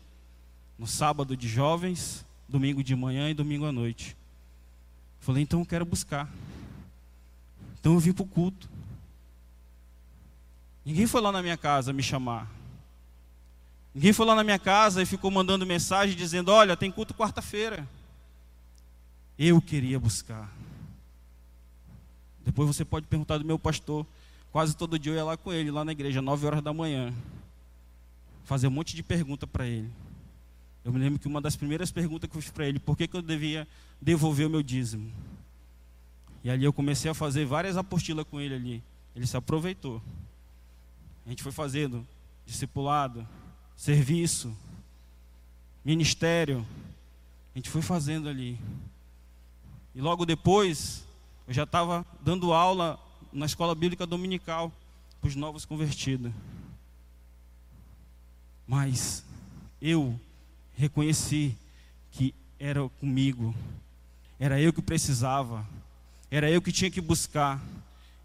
no 0.78 0.88
sábado 0.88 1.36
de 1.36 1.48
jovens, 1.48 2.26
domingo 2.48 2.84
de 2.84 2.96
manhã 2.96 3.30
e 3.30 3.34
domingo 3.34 3.66
à 3.66 3.72
noite. 3.72 4.16
Falei, 5.20 5.44
então 5.44 5.60
eu 5.60 5.66
quero 5.66 5.84
buscar. 5.84 6.32
Então 7.80 7.94
eu 7.94 8.00
vim 8.00 8.14
para 8.14 8.24
o 8.24 8.28
culto. 8.28 8.70
Ninguém 10.86 11.08
foi 11.08 11.20
lá 11.20 11.32
na 11.32 11.42
minha 11.42 11.58
casa 11.58 11.92
me 11.92 12.04
chamar. 12.04 12.48
Ninguém 13.94 14.14
foi 14.14 14.26
lá 14.26 14.36
na 14.36 14.44
minha 14.44 14.60
casa 14.60 15.02
e 15.02 15.06
ficou 15.06 15.32
mandando 15.32 15.66
mensagem 15.66 16.16
dizendo: 16.16 16.52
Olha, 16.52 16.78
tem 16.78 16.92
culto 16.92 17.14
quarta-feira. 17.14 17.88
Eu 19.38 19.62
queria 19.62 20.00
buscar. 20.00 20.50
Depois 22.56 22.74
você 22.74 22.86
pode 22.86 23.06
perguntar 23.06 23.38
do 23.38 23.44
meu 23.44 23.60
pastor. 23.60 24.08
Quase 24.50 24.78
todo 24.78 24.98
dia 24.98 25.12
eu 25.12 25.18
ia 25.18 25.26
lá 25.26 25.36
com 25.36 25.52
ele, 25.52 25.70
lá 25.70 25.84
na 25.84 25.92
igreja, 25.92 26.22
nove 26.22 26.48
horas 26.48 26.64
da 26.64 26.74
manhã 26.74 27.14
fazer 28.46 28.68
um 28.68 28.72
monte 28.72 28.96
de 28.96 29.04
pergunta 29.04 29.46
para 29.46 29.68
ele. 29.68 29.92
Eu 30.82 30.94
me 30.94 30.98
lembro 30.98 31.20
que 31.20 31.28
uma 31.28 31.42
das 31.42 31.58
primeiras 31.58 31.92
perguntas 31.92 32.30
que 32.30 32.38
eu 32.38 32.42
fiz 32.42 32.52
para 32.52 32.66
ele, 32.66 32.80
por 32.80 32.96
que, 32.96 33.10
que 33.10 33.18
eu 33.18 33.22
devia 33.22 33.68
devolver 34.02 34.48
o 34.48 34.50
meu 34.50 34.64
dízimo? 34.64 35.12
E 36.46 36.50
ali 36.50 36.64
eu 36.64 36.72
comecei 36.72 37.12
a 37.12 37.14
fazer 37.14 37.44
várias 37.44 37.76
apostilas 37.76 38.26
com 38.32 38.40
ele 38.40 38.56
ali. 38.56 38.84
Ele 39.14 39.28
se 39.28 39.36
aproveitou. 39.36 40.02
A 41.26 41.30
gente 41.30 41.44
foi 41.44 41.52
fazendo 41.52 42.08
discipulado, 42.46 43.28
serviço, 43.76 44.56
ministério. 45.84 46.66
A 47.54 47.58
gente 47.58 47.70
foi 47.70 47.82
fazendo 47.82 48.30
ali. 48.30 48.58
E 49.94 50.00
logo 50.00 50.26
depois, 50.26 51.05
eu 51.48 51.54
já 51.54 51.64
estava 51.64 52.06
dando 52.22 52.54
aula 52.54 53.00
na 53.32 53.46
escola 53.46 53.76
bíblica 53.76 54.06
dominical 54.06 54.72
para 55.20 55.28
os 55.28 55.36
novos 55.36 55.66
convertidos. 55.66 56.32
Mas 58.68 59.24
eu 59.82 60.20
reconheci 60.76 61.56
que 62.12 62.34
era 62.60 62.88
comigo, 63.00 63.54
era 64.40 64.60
eu 64.60 64.74
que 64.74 64.82
precisava, 64.82 65.66
era 66.32 66.50
eu 66.50 66.62
que 66.62 66.72
tinha 66.72 66.90
que 66.90 67.02
buscar, 67.02 67.62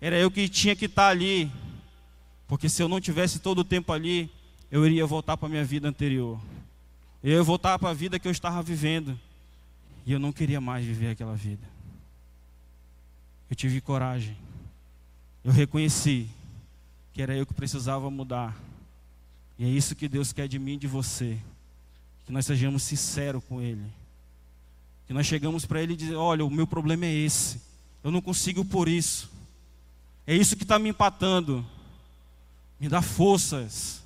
era 0.00 0.16
eu 0.18 0.30
que 0.30 0.48
tinha 0.48 0.74
que 0.74 0.86
estar 0.86 1.08
ali, 1.08 1.50
porque 2.48 2.68
se 2.68 2.82
eu 2.82 2.88
não 2.88 3.00
tivesse 3.00 3.38
todo 3.38 3.58
o 3.58 3.64
tempo 3.64 3.92
ali, 3.92 4.30
eu 4.70 4.86
iria 4.86 5.06
voltar 5.06 5.36
para 5.36 5.46
a 5.46 5.50
minha 5.50 5.64
vida 5.64 5.88
anterior, 5.88 6.40
eu 7.22 7.32
ia 7.32 7.42
voltar 7.42 7.78
para 7.78 7.90
a 7.90 7.94
vida 7.94 8.18
que 8.18 8.26
eu 8.26 8.32
estava 8.32 8.62
vivendo, 8.62 9.18
e 10.06 10.12
eu 10.12 10.18
não 10.18 10.32
queria 10.32 10.60
mais 10.60 10.84
viver 10.84 11.10
aquela 11.10 11.36
vida. 11.36 11.69
Eu 13.50 13.56
tive 13.56 13.80
coragem, 13.80 14.36
eu 15.44 15.52
reconheci 15.52 16.30
que 17.12 17.20
era 17.20 17.34
eu 17.34 17.44
que 17.44 17.52
precisava 17.52 18.08
mudar. 18.10 18.56
E 19.58 19.64
é 19.64 19.68
isso 19.68 19.94
que 19.94 20.08
Deus 20.08 20.32
quer 20.32 20.48
de 20.48 20.58
mim 20.58 20.74
e 20.74 20.78
de 20.78 20.86
você. 20.86 21.36
Que 22.24 22.32
nós 22.32 22.46
sejamos 22.46 22.82
sinceros 22.82 23.42
com 23.44 23.60
Ele. 23.60 23.84
Que 25.06 25.12
nós 25.12 25.26
chegamos 25.26 25.66
para 25.66 25.82
Ele 25.82 25.94
e 25.94 25.96
dizer: 25.96 26.14
Olha, 26.14 26.44
o 26.44 26.50
meu 26.50 26.66
problema 26.66 27.04
é 27.04 27.12
esse. 27.12 27.60
Eu 28.02 28.10
não 28.10 28.22
consigo 28.22 28.64
por 28.64 28.88
isso. 28.88 29.30
É 30.26 30.34
isso 30.34 30.56
que 30.56 30.62
está 30.62 30.78
me 30.78 30.88
empatando. 30.88 31.66
Me 32.78 32.88
dá 32.88 33.02
forças 33.02 34.02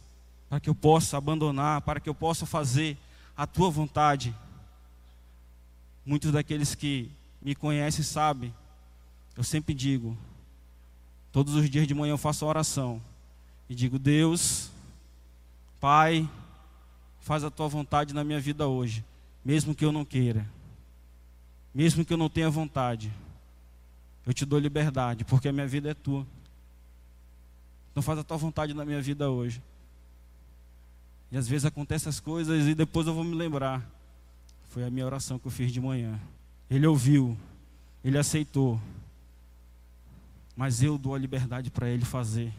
para 0.49 0.59
que 0.59 0.71
eu 0.71 0.75
possa 0.75 1.17
abandonar, 1.17 1.83
para 1.83 2.01
que 2.01 2.09
eu 2.09 2.15
possa 2.15 2.47
fazer 2.47 2.97
a 3.37 3.47
tua 3.47 3.71
vontade. 3.71 4.35
Muitos 6.05 6.33
daqueles 6.33 6.75
que 6.75 7.11
me 7.41 7.55
conhecem 7.55 8.03
sabem, 8.03 8.53
eu 9.37 9.43
sempre 9.43 9.75
digo, 9.75 10.17
todos 11.33 11.55
os 11.55 11.69
dias 11.69 11.87
de 11.87 11.95
manhã 11.95 12.13
eu 12.13 12.19
faço 12.19 12.47
oração 12.47 13.01
e 13.69 13.75
digo: 13.75 13.99
Deus, 13.99 14.71
Pai, 15.81 16.29
faz 17.21 17.45
a 17.45 17.51
tua 17.51 17.69
vontade 17.69 18.15
na 18.15 18.23
minha 18.23 18.41
vida 18.41 18.67
hoje, 18.67 19.05
mesmo 19.45 19.75
que 19.75 19.85
eu 19.85 19.93
não 19.93 20.05
queira, 20.05 20.49
mesmo 21.75 22.05
que 22.05 22.13
eu 22.13 22.17
não 22.17 22.29
tenha 22.29 22.51
vontade. 22.51 23.13
Eu 24.27 24.33
te 24.33 24.47
dou 24.47 24.59
liberdade, 24.59 25.25
porque 25.25 25.49
a 25.49 25.53
minha 25.53 25.67
vida 25.67 25.91
é 25.91 25.95
tua. 25.95 26.27
Então 27.91 28.03
faz 28.03 28.19
a 28.19 28.25
tua 28.25 28.37
vontade 28.37 28.73
na 28.73 28.85
minha 28.85 29.01
vida 29.01 29.31
hoje. 29.31 29.63
E 31.31 31.37
às 31.37 31.47
vezes 31.47 31.65
acontecem 31.65 32.09
as 32.09 32.21
coisas 32.21 32.67
e 32.67 32.75
depois 32.75 33.07
eu 33.07 33.15
vou 33.15 33.25
me 33.25 33.35
lembrar. 33.35 33.85
Foi 34.71 34.85
a 34.85 34.91
minha 34.91 35.05
oração 35.05 35.39
que 35.39 35.47
eu 35.47 35.51
fiz 35.51 35.71
de 35.73 35.81
manhã. 35.81 36.19
Ele 36.71 36.87
ouviu, 36.87 37.37
ele 38.03 38.17
aceitou. 38.17 38.81
Mas 40.57 40.83
eu 40.83 40.97
dou 40.97 41.15
a 41.15 41.19
liberdade 41.19 41.71
para 41.71 41.89
ele 41.89 42.05
fazer 42.05 42.53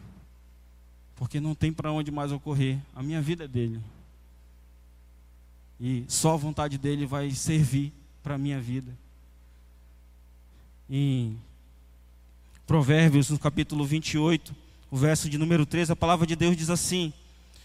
porque 1.16 1.40
não 1.40 1.54
tem 1.54 1.72
para 1.72 1.90
onde 1.90 2.10
mais 2.10 2.30
ocorrer. 2.30 2.78
A 2.94 3.02
minha 3.02 3.20
vida 3.20 3.44
é 3.44 3.48
dele. 3.48 3.80
E 5.80 6.04
só 6.06 6.34
a 6.34 6.36
vontade 6.36 6.78
dele 6.78 7.06
vai 7.06 7.30
servir 7.30 7.92
para 8.22 8.34
a 8.34 8.38
minha 8.38 8.60
vida. 8.60 8.92
Em 10.88 11.36
Provérbios, 12.66 13.30
no 13.30 13.38
capítulo 13.38 13.84
28, 13.84 14.54
o 14.90 14.96
verso 14.96 15.28
de 15.28 15.38
número 15.38 15.66
13, 15.66 15.92
a 15.92 15.96
palavra 15.96 16.26
de 16.26 16.36
Deus 16.36 16.56
diz 16.56 16.70
assim: 16.70 17.12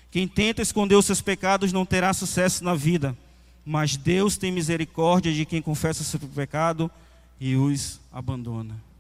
Quem 0.09 0.27
tenta 0.27 0.61
esconder 0.61 0.95
os 0.95 1.05
seus 1.05 1.21
pecados 1.21 1.73
não 1.73 1.85
terá 1.85 2.13
sucesso 2.13 2.63
na 2.63 2.73
vida, 2.73 3.15
mas 3.65 3.97
Deus 3.97 4.37
tem 4.37 4.51
misericórdia 4.51 5.31
de 5.31 5.45
quem 5.45 5.61
confessa 5.61 6.03
seu 6.03 6.19
pecado 6.19 6.89
e 7.39 7.55
os 7.55 7.99
abandona. 8.11 8.90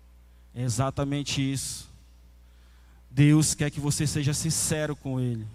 É 0.53 0.61
exatamente 0.63 1.41
isso. 1.41 1.89
Deus 3.09 3.53
quer 3.53 3.69
que 3.69 3.79
você 3.79 4.07
seja 4.07 4.33
sincero 4.33 4.95
com 4.95 5.19
Ele. 5.19 5.45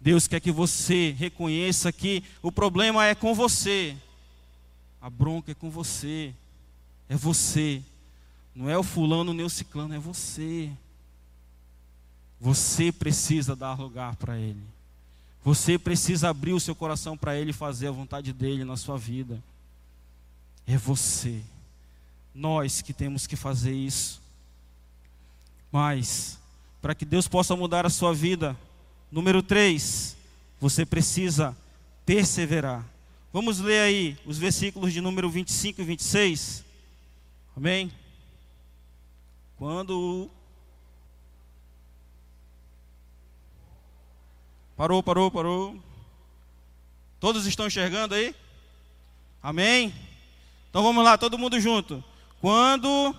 Deus 0.00 0.26
quer 0.26 0.40
que 0.40 0.50
você 0.50 1.14
reconheça 1.18 1.92
que 1.92 2.24
o 2.40 2.50
problema 2.50 3.06
é 3.06 3.14
com 3.14 3.34
você, 3.34 3.94
a 5.00 5.10
bronca 5.10 5.52
é 5.52 5.54
com 5.54 5.70
você, 5.70 6.32
é 7.08 7.16
você, 7.16 7.82
não 8.54 8.68
é 8.68 8.78
o 8.78 8.82
fulano 8.82 9.34
nem 9.34 9.44
o 9.44 9.50
ciclano, 9.50 9.94
é 9.94 9.98
você. 9.98 10.70
Você 12.40 12.90
precisa 12.90 13.54
dar 13.54 13.78
lugar 13.78 14.16
para 14.16 14.38
Ele. 14.38 14.62
Você 15.44 15.78
precisa 15.78 16.30
abrir 16.30 16.52
o 16.54 16.60
seu 16.60 16.74
coração 16.74 17.16
para 17.16 17.36
Ele 17.36 17.52
fazer 17.52 17.88
a 17.88 17.92
vontade 17.92 18.32
dEle 18.32 18.64
na 18.64 18.76
sua 18.76 18.96
vida. 18.96 19.42
É 20.66 20.76
você, 20.78 21.42
nós 22.40 22.80
que 22.80 22.94
temos 22.94 23.26
que 23.26 23.36
fazer 23.36 23.72
isso. 23.72 24.20
Mas, 25.70 26.38
para 26.80 26.94
que 26.94 27.04
Deus 27.04 27.28
possa 27.28 27.54
mudar 27.54 27.84
a 27.84 27.90
sua 27.90 28.14
vida, 28.14 28.56
número 29.12 29.42
3, 29.42 30.16
você 30.58 30.86
precisa 30.86 31.54
perseverar. 32.06 32.82
Vamos 33.30 33.60
ler 33.60 33.80
aí 33.80 34.18
os 34.24 34.38
versículos 34.38 34.90
de 34.90 35.02
número 35.02 35.28
25 35.28 35.82
e 35.82 35.84
26. 35.84 36.64
Amém? 37.54 37.92
Quando. 39.58 40.30
Parou, 44.78 45.02
parou, 45.02 45.30
parou. 45.30 45.78
Todos 47.20 47.44
estão 47.44 47.66
enxergando 47.66 48.14
aí? 48.14 48.34
Amém? 49.42 49.94
Então 50.70 50.82
vamos 50.82 51.04
lá, 51.04 51.18
todo 51.18 51.36
mundo 51.36 51.60
junto. 51.60 52.02
Quando 52.40 53.14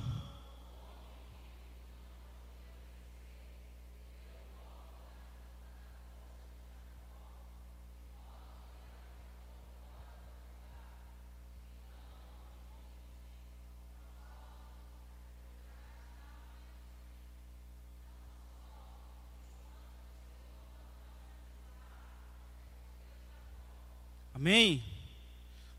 Amém? 24.33 24.83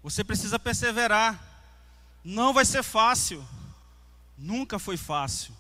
Você 0.05 0.23
precisa 0.23 0.57
perseverar. 0.57 1.52
Não 2.25 2.53
vai 2.53 2.65
ser 2.65 2.83
fácil. 2.83 3.45
Nunca 4.37 4.79
foi 4.79 4.97
fácil. 4.97 5.55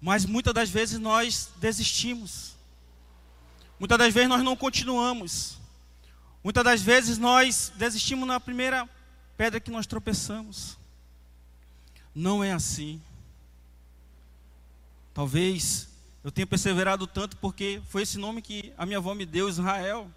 Mas 0.00 0.24
muitas 0.24 0.52
das 0.52 0.68
vezes 0.68 0.98
nós 0.98 1.50
desistimos. 1.56 2.56
Muitas 3.78 3.98
das 3.98 4.12
vezes 4.12 4.28
nós 4.28 4.42
não 4.42 4.56
continuamos. 4.56 5.58
Muitas 6.42 6.64
das 6.64 6.82
vezes 6.82 7.18
nós 7.18 7.72
desistimos 7.76 8.26
na 8.26 8.40
primeira 8.40 8.88
pedra 9.36 9.60
que 9.60 9.70
nós 9.70 9.86
tropeçamos. 9.86 10.76
Não 12.14 12.42
é 12.42 12.52
assim. 12.52 13.00
Talvez 15.14 15.88
eu 16.24 16.30
tenha 16.30 16.46
perseverado 16.46 17.06
tanto 17.06 17.36
porque 17.36 17.80
foi 17.88 18.02
esse 18.02 18.18
nome 18.18 18.42
que 18.42 18.72
a 18.76 18.86
minha 18.86 18.98
avó 18.98 19.14
me 19.14 19.26
deu, 19.26 19.48
Israel. 19.48 20.10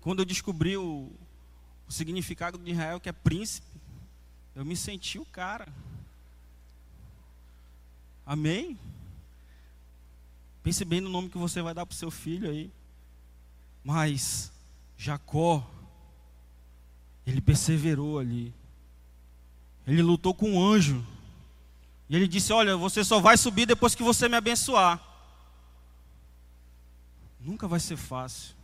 Quando 0.00 0.20
eu 0.20 0.24
descobri 0.24 0.76
o, 0.76 1.10
o 1.92 1.94
significado 1.94 2.56
de 2.56 2.70
Israel, 2.70 2.98
que 2.98 3.10
é 3.10 3.12
príncipe, 3.12 3.66
eu 4.56 4.64
me 4.64 4.74
senti 4.74 5.18
o 5.18 5.26
cara. 5.26 5.68
Amém? 8.24 8.78
Pense 10.62 10.86
bem 10.86 11.02
no 11.02 11.10
nome 11.10 11.28
que 11.28 11.36
você 11.36 11.60
vai 11.60 11.74
dar 11.74 11.84
para 11.84 11.92
o 11.92 11.96
seu 11.96 12.10
filho 12.10 12.48
aí. 12.48 12.72
Mas 13.84 14.50
Jacó, 14.96 15.68
ele 17.26 17.42
perseverou 17.42 18.18
ali. 18.18 18.54
Ele 19.86 20.00
lutou 20.00 20.32
com 20.32 20.52
um 20.52 20.64
anjo. 20.64 21.04
E 22.08 22.16
ele 22.16 22.26
disse: 22.26 22.54
Olha, 22.54 22.74
você 22.74 23.04
só 23.04 23.20
vai 23.20 23.36
subir 23.36 23.66
depois 23.66 23.94
que 23.94 24.02
você 24.02 24.30
me 24.30 24.36
abençoar. 24.36 24.98
Nunca 27.38 27.68
vai 27.68 27.80
ser 27.80 27.98
fácil. 27.98 28.54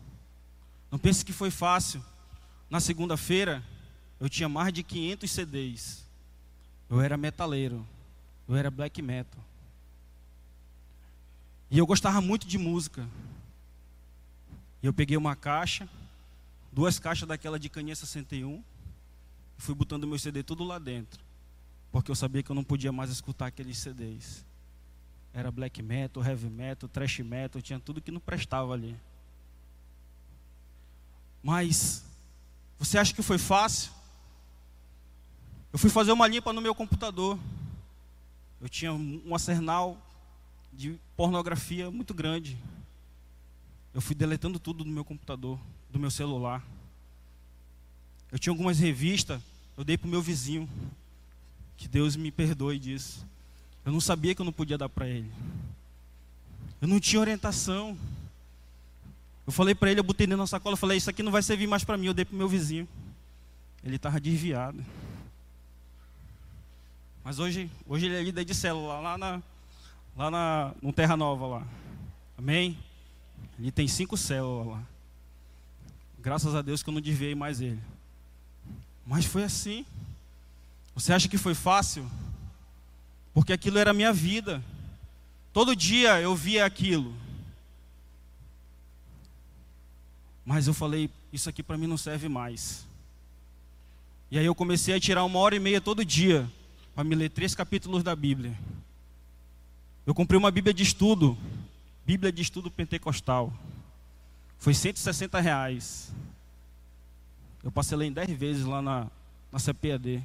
Não 0.91 0.99
pense 0.99 1.23
que 1.23 1.33
foi 1.33 1.51
fácil. 1.51 2.03
Na 2.71 2.81
segunda-feira, 2.81 3.65
eu 4.21 4.29
tinha 4.29 4.49
mais 4.49 4.73
de 4.73 4.83
500 4.83 5.31
CDs. 5.31 6.05
Eu 6.91 7.01
era 7.01 7.17
metaleiro. 7.17 7.87
Eu 8.47 8.57
era 8.57 8.71
black 8.71 9.01
metal. 9.01 9.43
E 11.71 11.79
eu 11.79 11.87
gostava 11.87 12.21
muito 12.21 12.47
de 12.47 12.59
música. 12.59 13.09
E 14.83 14.87
eu 14.87 14.93
peguei 14.93 15.17
uma 15.17 15.37
caixa, 15.37 15.89
duas 16.73 16.99
caixas 16.99 17.29
daquela 17.29 17.59
de 17.59 17.69
caninha 17.69 17.95
61, 17.95 18.63
e 19.59 19.61
fui 19.61 19.75
botando 19.75 20.07
meu 20.07 20.19
CD 20.19 20.43
tudo 20.43 20.65
lá 20.65 20.79
dentro. 20.79 21.21
Porque 21.91 22.11
eu 22.11 22.15
sabia 22.15 22.43
que 22.43 22.51
eu 22.51 22.55
não 22.55 22.65
podia 22.65 22.93
mais 22.93 23.11
escutar 23.11 23.47
aqueles 23.47 23.79
CDs. 23.79 24.45
Era 25.33 25.51
black 25.51 25.83
metal, 25.83 26.25
heavy 26.25 26.49
metal, 26.49 26.89
thrash 26.89 27.19
metal, 27.21 27.61
tinha 27.61 27.79
tudo 27.79 28.01
que 28.01 28.11
não 28.11 28.21
prestava 28.21 28.73
ali. 28.73 28.97
Mas 31.43 32.05
você 32.79 32.99
acha 32.99 33.13
que 33.13 33.23
foi 33.23 33.39
fácil? 33.39 33.91
Eu 35.73 35.79
fui 35.79 35.91
fazer 35.91 36.13
uma 36.13 36.27
limpa 36.27 36.53
no 36.53 36.61
meu 36.61 36.75
computador. 36.75 37.39
Eu 38.61 38.69
tinha 38.69 38.93
um 38.93 39.35
arsenal 39.35 39.99
de 40.73 40.99
pornografia 41.17 41.91
muito 41.91 42.15
grande. 42.15 42.57
Eu 43.93 44.01
fui 44.01 44.15
deletando 44.15 44.59
tudo 44.59 44.85
do 44.85 44.91
meu 44.91 45.05
computador, 45.05 45.59
do 45.91 45.99
meu 45.99 46.11
celular. 46.11 46.65
Eu 48.31 48.39
tinha 48.39 48.53
algumas 48.53 48.79
revistas, 48.79 49.41
eu 49.77 49.85
dei 49.85 49.97
para 49.99 50.07
o 50.07 50.11
meu 50.11 50.23
vizinho. 50.23 50.69
Que 51.77 51.89
Deus 51.89 52.17
me 52.17 52.31
perdoe 52.31 52.79
disso. 52.79 53.27
Eu 53.85 53.93
não 53.93 54.01
sabia 54.01 54.35
que 54.35 54.41
eu 54.41 54.45
não 54.45 54.53
podia 54.53 54.77
dar 54.77 54.89
para 54.89 55.09
ele. 55.09 55.31
Eu 56.81 56.89
não 56.89 57.01
tinha 57.01 57.21
orientação. 57.21 57.97
Eu 59.49 59.53
falei 59.53 59.75
para 59.75 59.91
ele, 59.91 59.99
eu 59.99 60.05
botei 60.05 60.27
dentro 60.27 60.43
da 60.43 60.47
sacola, 60.47 60.75
eu 60.75 60.77
falei, 60.77 60.99
isso 60.99 61.09
aqui 61.09 61.23
não 61.23 61.33
vai 61.33 61.43
servir 61.43 61.67
mais 61.67 61.83
para 61.83 61.97
mim, 61.97 62.09
eu 62.09 62.13
dei 62.13 62.23
para 62.23 62.35
o 62.35 62.37
meu 62.37 62.51
vizinho. 62.51 62.87
Ele 63.83 63.97
estava 63.97 64.21
desviado. 64.21 64.85
Mas 67.25 67.39
hoje, 67.39 67.71
hoje 67.87 68.05
ele 68.05 68.17
é 68.17 68.23
líder 68.23 68.45
de 68.45 68.55
célula, 68.55 69.01
lá, 69.01 69.17
na, 69.17 69.43
lá 70.15 70.31
na, 70.31 70.75
no 70.83 70.93
Terra 70.93 71.17
Nova 71.17 71.47
lá. 71.47 71.67
Amém? 72.37 72.77
Ele 73.59 73.73
tem 73.73 73.89
cinco 73.89 74.19
células 74.19 74.67
lá. 74.67 74.83
Graças 76.19 76.55
a 76.55 76.61
Deus 76.61 76.83
que 76.83 76.91
eu 76.91 76.95
não 76.95 77.01
desviei 77.01 77.35
mais 77.35 77.63
ele. 77.63 77.81
Mas 79.07 79.25
foi 79.25 79.45
assim. 79.45 79.87
Você 80.95 81.11
acha 81.11 81.27
que 81.27 81.39
foi 81.39 81.55
fácil? 81.55 82.07
Porque 83.33 83.55
aquilo 83.55 83.79
era 83.79 83.93
a 83.93 83.95
minha 83.95 84.13
vida. 84.13 84.63
Todo 85.55 85.75
dia 85.75 86.21
eu 86.21 86.37
via 86.37 86.67
aquilo. 86.67 87.17
Mas 90.49 90.67
eu 90.67 90.73
falei, 90.73 91.11
isso 91.31 91.47
aqui 91.51 91.63
para 91.63 91.77
mim 91.77 91.87
não 91.87 91.99
serve 91.99 92.27
mais. 92.27 92.87
E 94.31 94.39
aí 94.39 94.47
eu 94.47 94.55
comecei 94.55 94.95
a 94.95 94.99
tirar 94.99 95.23
uma 95.25 95.39
hora 95.39 95.55
e 95.55 95.61
meia 95.61 95.79
todo 95.79 96.03
dia 96.03 96.51
para 96.95 97.05
me 97.05 97.15
ler 97.15 97.29
três 97.29 97.55
capítulos 97.55 98.03
da 98.03 98.17
Bíblia. 98.17 98.59
Eu 100.07 100.15
comprei 100.15 100.39
uma 100.39 100.51
Bíblia 100.51 100.73
de 100.73 100.83
estudo, 100.83 101.37
Bíblia 102.07 102.33
de 102.33 102.41
estudo 102.41 102.71
pentecostal. 102.71 103.53
Foi 104.57 104.73
160 104.73 105.39
reais. 105.39 106.15
Eu 107.63 107.71
passei 107.71 108.03
em 108.05 108.11
10 108.11 108.31
vezes 108.31 108.65
lá 108.65 108.81
na, 108.81 109.07
na 109.53 109.59
CPAD. 109.59 110.25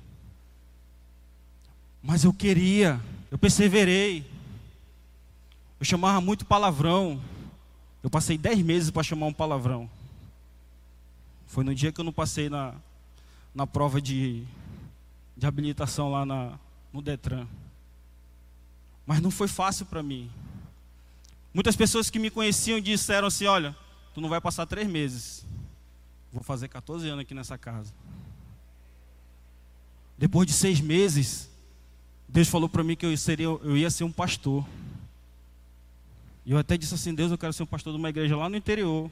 Mas 2.02 2.24
eu 2.24 2.32
queria, 2.32 2.98
eu 3.30 3.38
perseverei. 3.38 4.26
Eu 5.82 5.86
chamava 5.86 6.22
muito 6.22 6.46
palavrão. 6.46 7.22
Eu 8.02 8.10
passei 8.10 8.38
10 8.38 8.62
meses 8.62 8.90
para 8.90 9.04
chamar 9.04 9.26
um 9.26 9.34
palavrão. 9.34 9.90
Foi 11.54 11.64
no 11.64 11.76
dia 11.76 11.92
que 11.92 12.02
eu 12.02 12.04
não 12.04 12.12
passei 12.12 12.50
na, 12.50 12.74
na 13.54 13.68
prova 13.68 14.02
de, 14.02 14.44
de 15.38 15.46
habilitação 15.46 16.10
lá 16.10 16.26
na, 16.26 16.58
no 16.92 17.00
Detran. 17.00 17.48
Mas 19.06 19.22
não 19.22 19.30
foi 19.30 19.48
fácil 19.48 19.86
para 19.86 20.02
mim. 20.02 20.32
Muitas 21.54 21.76
pessoas 21.76 22.10
que 22.10 22.18
me 22.18 22.32
conheciam 22.32 22.82
disseram 22.82 23.28
assim: 23.28 23.46
Olha, 23.46 23.78
tu 24.16 24.20
não 24.20 24.30
vai 24.30 24.42
passar 24.42 24.66
três 24.66 24.88
meses. 24.88 25.46
Vou 26.32 26.42
fazer 26.42 26.70
14 26.70 27.08
anos 27.08 27.22
aqui 27.22 27.36
nessa 27.36 27.56
casa. 27.56 27.94
Depois 30.18 30.48
de 30.48 30.54
seis 30.54 30.82
meses, 30.82 31.52
Deus 32.28 32.48
falou 32.48 32.68
para 32.68 32.84
mim 32.84 32.96
que 32.96 33.06
eu, 33.06 33.16
seria, 33.16 33.46
eu 33.46 33.78
ia 33.78 33.92
ser 33.92 34.06
um 34.06 34.12
pastor. 34.12 34.66
E 36.48 36.52
eu 36.52 36.58
até 36.58 36.80
disse 36.80 36.96
assim: 36.96 37.14
Deus, 37.14 37.30
eu 37.30 37.38
quero 37.38 37.54
ser 37.54 37.62
um 37.62 37.68
pastor 37.68 37.94
de 37.94 38.00
uma 38.00 38.10
igreja 38.10 38.36
lá 38.36 38.50
no 38.50 38.58
interior. 38.58 39.08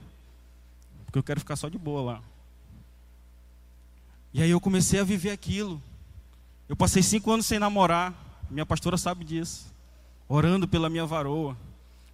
Porque 1.05 1.19
eu 1.19 1.23
quero 1.23 1.39
ficar 1.39 1.55
só 1.55 1.69
de 1.69 1.77
boa 1.77 2.13
lá. 2.13 2.30
E 4.33 4.41
aí 4.41 4.49
eu 4.49 4.61
comecei 4.61 4.99
a 4.99 5.03
viver 5.03 5.31
aquilo. 5.31 5.81
Eu 6.69 6.75
passei 6.75 7.03
cinco 7.03 7.31
anos 7.31 7.45
sem 7.45 7.59
namorar. 7.59 8.13
Minha 8.49 8.65
pastora 8.65 8.97
sabe 8.97 9.25
disso. 9.25 9.65
Orando 10.27 10.67
pela 10.67 10.89
minha 10.89 11.05
varoa. 11.05 11.57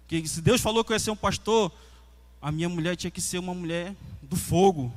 Que 0.08 0.26
se 0.26 0.40
Deus 0.40 0.60
falou 0.60 0.84
que 0.84 0.92
eu 0.92 0.94
ia 0.94 1.00
ser 1.00 1.10
um 1.10 1.16
pastor, 1.16 1.70
a 2.42 2.50
minha 2.50 2.68
mulher 2.68 2.96
tinha 2.96 3.10
que 3.10 3.20
ser 3.20 3.38
uma 3.38 3.54
mulher 3.54 3.94
do 4.22 4.36
fogo. 4.36 4.92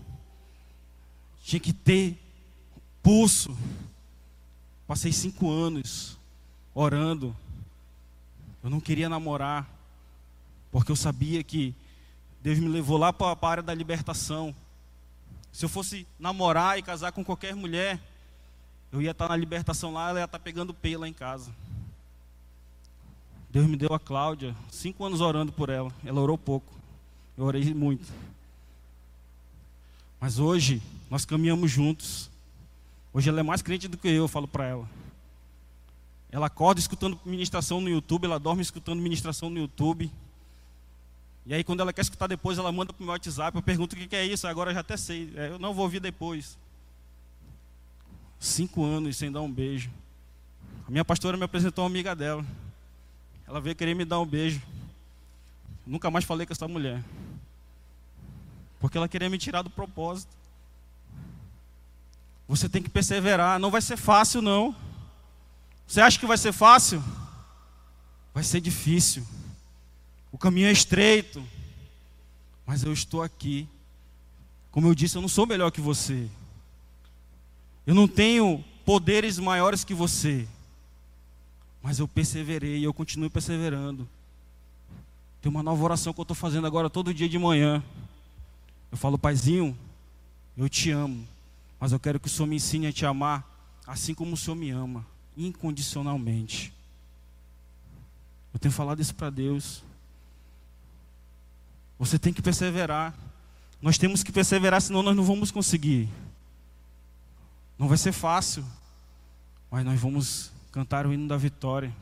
Tinha 1.43 1.59
que 1.59 1.73
ter 1.73 2.17
pulso. 3.03 3.55
Passei 4.87 5.11
cinco 5.11 5.51
anos 5.51 6.17
orando. 6.73 7.35
Eu 8.63 8.69
não 8.69 8.79
queria 8.79 9.09
namorar, 9.09 9.67
porque 10.71 10.91
eu 10.91 10.95
sabia 10.95 11.43
que 11.43 11.73
Deus 12.41 12.59
me 12.59 12.67
levou 12.67 12.97
lá 12.97 13.11
para 13.11 13.37
a 13.39 13.49
área 13.49 13.63
da 13.63 13.73
libertação. 13.73 14.55
Se 15.51 15.65
eu 15.65 15.69
fosse 15.69 16.07
namorar 16.19 16.77
e 16.77 16.81
casar 16.81 17.11
com 17.11 17.23
qualquer 17.23 17.55
mulher, 17.55 17.99
eu 18.91 19.01
ia 19.01 19.11
estar 19.11 19.29
na 19.29 19.35
libertação 19.35 19.93
lá, 19.93 20.09
ela 20.09 20.19
ia 20.19 20.25
estar 20.25 20.39
pegando 20.39 20.73
pela 20.73 21.07
em 21.07 21.13
casa. 21.13 21.51
Deus 23.49 23.67
me 23.67 23.75
deu 23.75 23.93
a 23.93 23.99
Cláudia, 23.99 24.55
cinco 24.69 25.03
anos 25.03 25.19
orando 25.19 25.51
por 25.51 25.69
ela. 25.69 25.93
Ela 26.05 26.21
orou 26.21 26.37
pouco, 26.37 26.73
eu 27.37 27.43
orei 27.43 27.73
muito. 27.73 28.07
Mas 30.19 30.39
hoje, 30.39 30.81
nós 31.09 31.25
caminhamos 31.25 31.69
juntos. 31.69 32.29
Hoje 33.13 33.27
ela 33.27 33.41
é 33.41 33.43
mais 33.43 33.61
crente 33.61 33.87
do 33.87 33.97
que 33.97 34.07
eu, 34.07 34.13
eu 34.13 34.27
falo 34.27 34.47
para 34.47 34.65
ela. 34.65 34.89
Ela 36.31 36.47
acorda 36.47 36.79
escutando 36.79 37.19
ministração 37.25 37.81
no 37.81 37.89
YouTube, 37.89 38.23
ela 38.23 38.39
dorme 38.39 38.61
escutando 38.61 39.01
ministração 39.01 39.49
no 39.49 39.57
YouTube. 39.59 40.09
E 41.45 41.53
aí, 41.53 41.63
quando 41.63 41.79
ela 41.79 41.91
quer 41.91 42.01
escutar 42.01 42.27
depois, 42.27 42.57
ela 42.57 42.71
manda 42.71 42.93
para 42.93 43.01
o 43.01 43.05
meu 43.05 43.13
WhatsApp. 43.13 43.55
Eu 43.55 43.63
pergunto 43.63 43.95
o 43.95 43.99
que 43.99 44.15
é 44.15 44.25
isso, 44.25 44.47
agora 44.47 44.69
eu 44.69 44.75
já 44.75 44.81
até 44.81 44.95
sei. 44.95 45.33
É, 45.35 45.49
eu 45.49 45.59
não 45.59 45.73
vou 45.73 45.83
ouvir 45.83 45.99
depois. 45.99 46.57
Cinco 48.39 48.83
anos 48.83 49.17
sem 49.17 49.31
dar 49.31 49.41
um 49.41 49.51
beijo. 49.51 49.89
A 50.87 50.91
minha 50.91 51.05
pastora 51.05 51.37
me 51.37 51.43
apresentou 51.43 51.83
uma 51.83 51.89
amiga 51.89 52.15
dela. 52.15 52.45
Ela 53.47 53.59
veio 53.59 53.75
querer 53.75 53.95
me 53.95 54.05
dar 54.05 54.19
um 54.19 54.25
beijo. 54.25 54.61
Nunca 55.85 56.11
mais 56.11 56.25
falei 56.25 56.45
com 56.45 56.53
essa 56.53 56.67
mulher. 56.67 57.03
Porque 58.79 58.97
ela 58.97 59.07
queria 59.07 59.29
me 59.29 59.37
tirar 59.37 59.61
do 59.61 59.69
propósito. 59.69 60.31
Você 62.47 62.67
tem 62.67 62.83
que 62.83 62.89
perseverar. 62.89 63.59
Não 63.59 63.71
vai 63.71 63.81
ser 63.81 63.97
fácil, 63.97 64.41
não. 64.41 64.75
Você 65.87 66.01
acha 66.01 66.19
que 66.19 66.25
vai 66.25 66.37
ser 66.37 66.51
fácil? 66.51 67.03
Vai 68.33 68.43
ser 68.43 68.61
difícil. 68.61 69.25
O 70.31 70.37
caminho 70.37 70.67
é 70.67 70.71
estreito. 70.71 71.43
Mas 72.65 72.83
eu 72.83 72.93
estou 72.93 73.21
aqui. 73.21 73.67
Como 74.71 74.87
eu 74.87 74.95
disse, 74.95 75.17
eu 75.17 75.21
não 75.21 75.29
sou 75.29 75.45
melhor 75.45 75.71
que 75.71 75.81
você. 75.81 76.27
Eu 77.85 77.93
não 77.93 78.07
tenho 78.07 78.63
poderes 78.85 79.37
maiores 79.37 79.83
que 79.83 79.93
você. 79.93 80.47
Mas 81.81 81.99
eu 81.99 82.07
perseverei 82.07 82.77
e 82.77 82.83
eu 82.83 82.93
continuo 82.93 83.29
perseverando. 83.29 84.07
Tem 85.41 85.49
uma 85.49 85.63
nova 85.63 85.83
oração 85.83 86.13
que 86.13 86.19
eu 86.19 86.23
estou 86.23 86.35
fazendo 86.35 86.67
agora 86.67 86.89
todo 86.89 87.13
dia 87.13 87.27
de 87.27 87.39
manhã. 87.39 87.83
Eu 88.91 88.97
falo, 88.97 89.17
Paizinho, 89.17 89.75
eu 90.55 90.69
te 90.69 90.91
amo, 90.91 91.27
mas 91.79 91.91
eu 91.91 91.99
quero 91.99 92.19
que 92.19 92.27
o 92.27 92.29
Senhor 92.29 92.47
me 92.47 92.57
ensine 92.57 92.87
a 92.87 92.93
te 92.93 93.05
amar 93.05 93.49
assim 93.87 94.13
como 94.13 94.33
o 94.33 94.37
Senhor 94.37 94.55
me 94.55 94.69
ama, 94.69 95.05
incondicionalmente. 95.35 96.71
Eu 98.53 98.59
tenho 98.59 98.71
falado 98.71 99.01
isso 99.01 99.15
para 99.15 99.29
Deus. 99.29 99.83
Você 102.01 102.17
tem 102.17 102.33
que 102.33 102.41
perseverar. 102.41 103.13
Nós 103.79 103.95
temos 103.95 104.23
que 104.23 104.31
perseverar, 104.31 104.81
senão 104.81 105.03
nós 105.03 105.15
não 105.15 105.23
vamos 105.23 105.51
conseguir. 105.51 106.09
Não 107.77 107.87
vai 107.87 107.95
ser 107.95 108.11
fácil, 108.11 108.65
mas 109.69 109.85
nós 109.85 109.99
vamos 109.99 110.51
cantar 110.71 111.05
o 111.05 111.13
hino 111.13 111.27
da 111.27 111.37
vitória. 111.37 111.95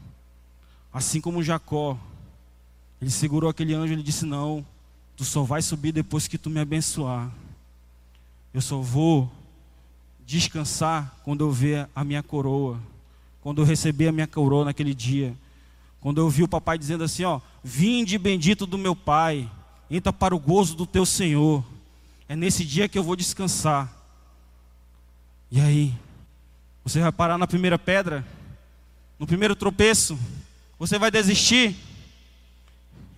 Assim 0.94 1.20
como 1.20 1.44
Jacó, 1.44 2.00
ele 3.02 3.12
segurou 3.12 3.50
aquele 3.50 3.74
anjo 3.74 3.92
e 3.92 4.02
disse: 4.02 4.26
Não, 4.26 4.66
tu 5.18 5.26
só 5.26 5.44
vai 5.44 5.62
subir 5.62 5.92
depois 5.92 6.30
que 6.30 6.38
tu 6.38 6.50
me 6.50 6.62
abençoar. 6.62 7.30
Eu 8.54 8.62
só 8.62 8.80
vou 8.80 9.30
descansar 10.26 11.14
quando 11.26 11.42
eu 11.42 11.52
ver 11.52 11.90
a 11.94 12.06
minha 12.06 12.24
coroa, 12.24 12.80
quando 13.42 13.62
eu 13.62 13.66
receber 13.66 14.08
a 14.08 14.14
minha 14.14 14.28
coroa 14.28 14.64
naquele 14.64 14.96
dia. 14.96 15.36
Quando 16.00 16.22
eu 16.22 16.30
vi 16.30 16.42
o 16.42 16.48
papai 16.48 16.78
dizendo 16.78 17.04
assim: 17.04 17.26
Ó, 17.26 17.42
vinde 17.62 18.18
bendito 18.18 18.66
do 18.66 18.78
meu 18.78 18.96
pai, 18.96 19.52
entra 19.90 20.12
para 20.12 20.36
o 20.36 20.40
gozo 20.40 20.76
do 20.76 20.86
teu 20.86 21.06
Senhor. 21.06 21.64
É 22.28 22.36
nesse 22.36 22.64
dia 22.64 22.88
que 22.88 22.98
eu 22.98 23.04
vou 23.04 23.16
descansar. 23.16 23.92
E 25.52 25.60
aí, 25.60 25.94
você 26.84 27.00
vai 27.00 27.12
parar 27.12 27.38
na 27.38 27.48
primeira 27.48 27.78
pedra? 27.80 28.26
no 29.20 29.28
primeiro 29.28 29.54
tropeço, 29.54 30.18
você 30.80 30.98
vai 30.98 31.12
desistir? 31.12 31.76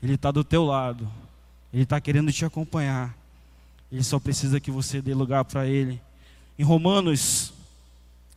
Ele 0.02 0.16
está 0.16 0.32
do 0.32 0.44
teu 0.44 0.66
lado, 0.66 1.08
ele 1.72 1.84
está 1.84 2.02
querendo 2.02 2.34
te 2.34 2.44
acompanhar. 2.44 3.16
Ele 3.92 4.04
só 4.04 4.20
precisa 4.20 4.60
que 4.60 4.72
você 4.72 5.00
dê 5.00 5.14
lugar 5.14 5.46
para 5.46 5.68
ele. 5.68 6.02
Em 6.58 6.64
Romanos, 6.64 7.54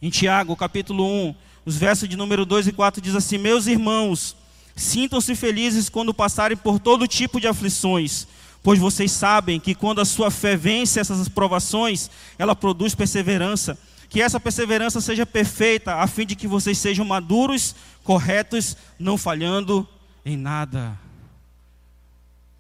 em 0.03 0.11
Tiago, 0.11 0.55
capítulo 0.55 1.07
1, 1.29 1.35
os 1.65 1.77
versos 1.77 2.07
de 2.07 2.17
número 2.17 2.45
2 2.45 2.67
e 2.69 2.73
4 2.73 3.01
diz 3.01 3.15
assim: 3.15 3.39
Meus 3.39 3.67
irmãos, 3.67 4.37
sintam-se 4.77 5.35
felizes 5.35 5.89
quando 5.89 6.15
passarem 6.15 6.57
por 6.57 6.79
todo 6.79 7.07
tipo 7.07 7.41
de 7.41 7.47
aflições, 7.47 8.27
pois 8.63 8.79
vocês 8.79 9.13
sabem 9.13 9.61
que 9.61 9.75
quando 9.75 10.01
a 10.01 10.05
sua 10.05 10.31
fé 10.31 10.57
vence 10.57 10.99
essas 10.99 11.29
provações, 11.29 12.11
ela 12.39 12.57
produz 12.57 12.95
perseverança 12.95 13.79
que 14.15 14.23
essa 14.23 14.39
perseverança 14.39 15.01
seja 15.01 15.27
perfeita, 15.27 15.97
a 15.97 16.07
fim 16.07 16.25
de 16.25 16.37
que 16.37 16.47
vocês 16.47 16.79
sejam 16.79 17.05
maduros, 17.05 17.75
corretos, 18.05 18.77
não 18.97 19.19
falhando 19.19 19.89
em 20.25 20.37
nada. 20.37 20.97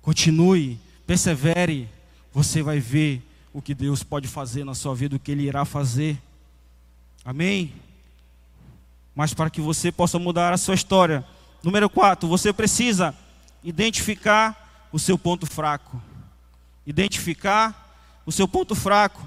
Continue, 0.02 0.80
persevere, 1.06 1.88
você 2.32 2.60
vai 2.60 2.80
ver 2.80 3.22
o 3.52 3.62
que 3.62 3.72
Deus 3.72 4.02
pode 4.02 4.26
fazer 4.26 4.64
na 4.64 4.74
sua 4.74 4.96
vida, 4.96 5.14
o 5.14 5.18
que 5.20 5.30
Ele 5.30 5.44
irá 5.44 5.64
fazer. 5.64 6.20
Amém? 7.24 7.72
Mas 9.14 9.32
para 9.32 9.48
que 9.48 9.60
você 9.60 9.92
possa 9.92 10.18
mudar 10.18 10.52
a 10.52 10.58
sua 10.58 10.74
história, 10.74 11.24
número 11.64 11.88
4, 11.88 12.28
você 12.28 12.52
precisa 12.52 13.14
identificar 13.62 14.88
o 14.92 14.98
seu 14.98 15.18
ponto 15.18 15.46
fraco. 15.46 16.00
Identificar 16.86 18.22
o 18.26 18.30
seu 18.30 18.46
ponto 18.46 18.74
fraco. 18.74 19.26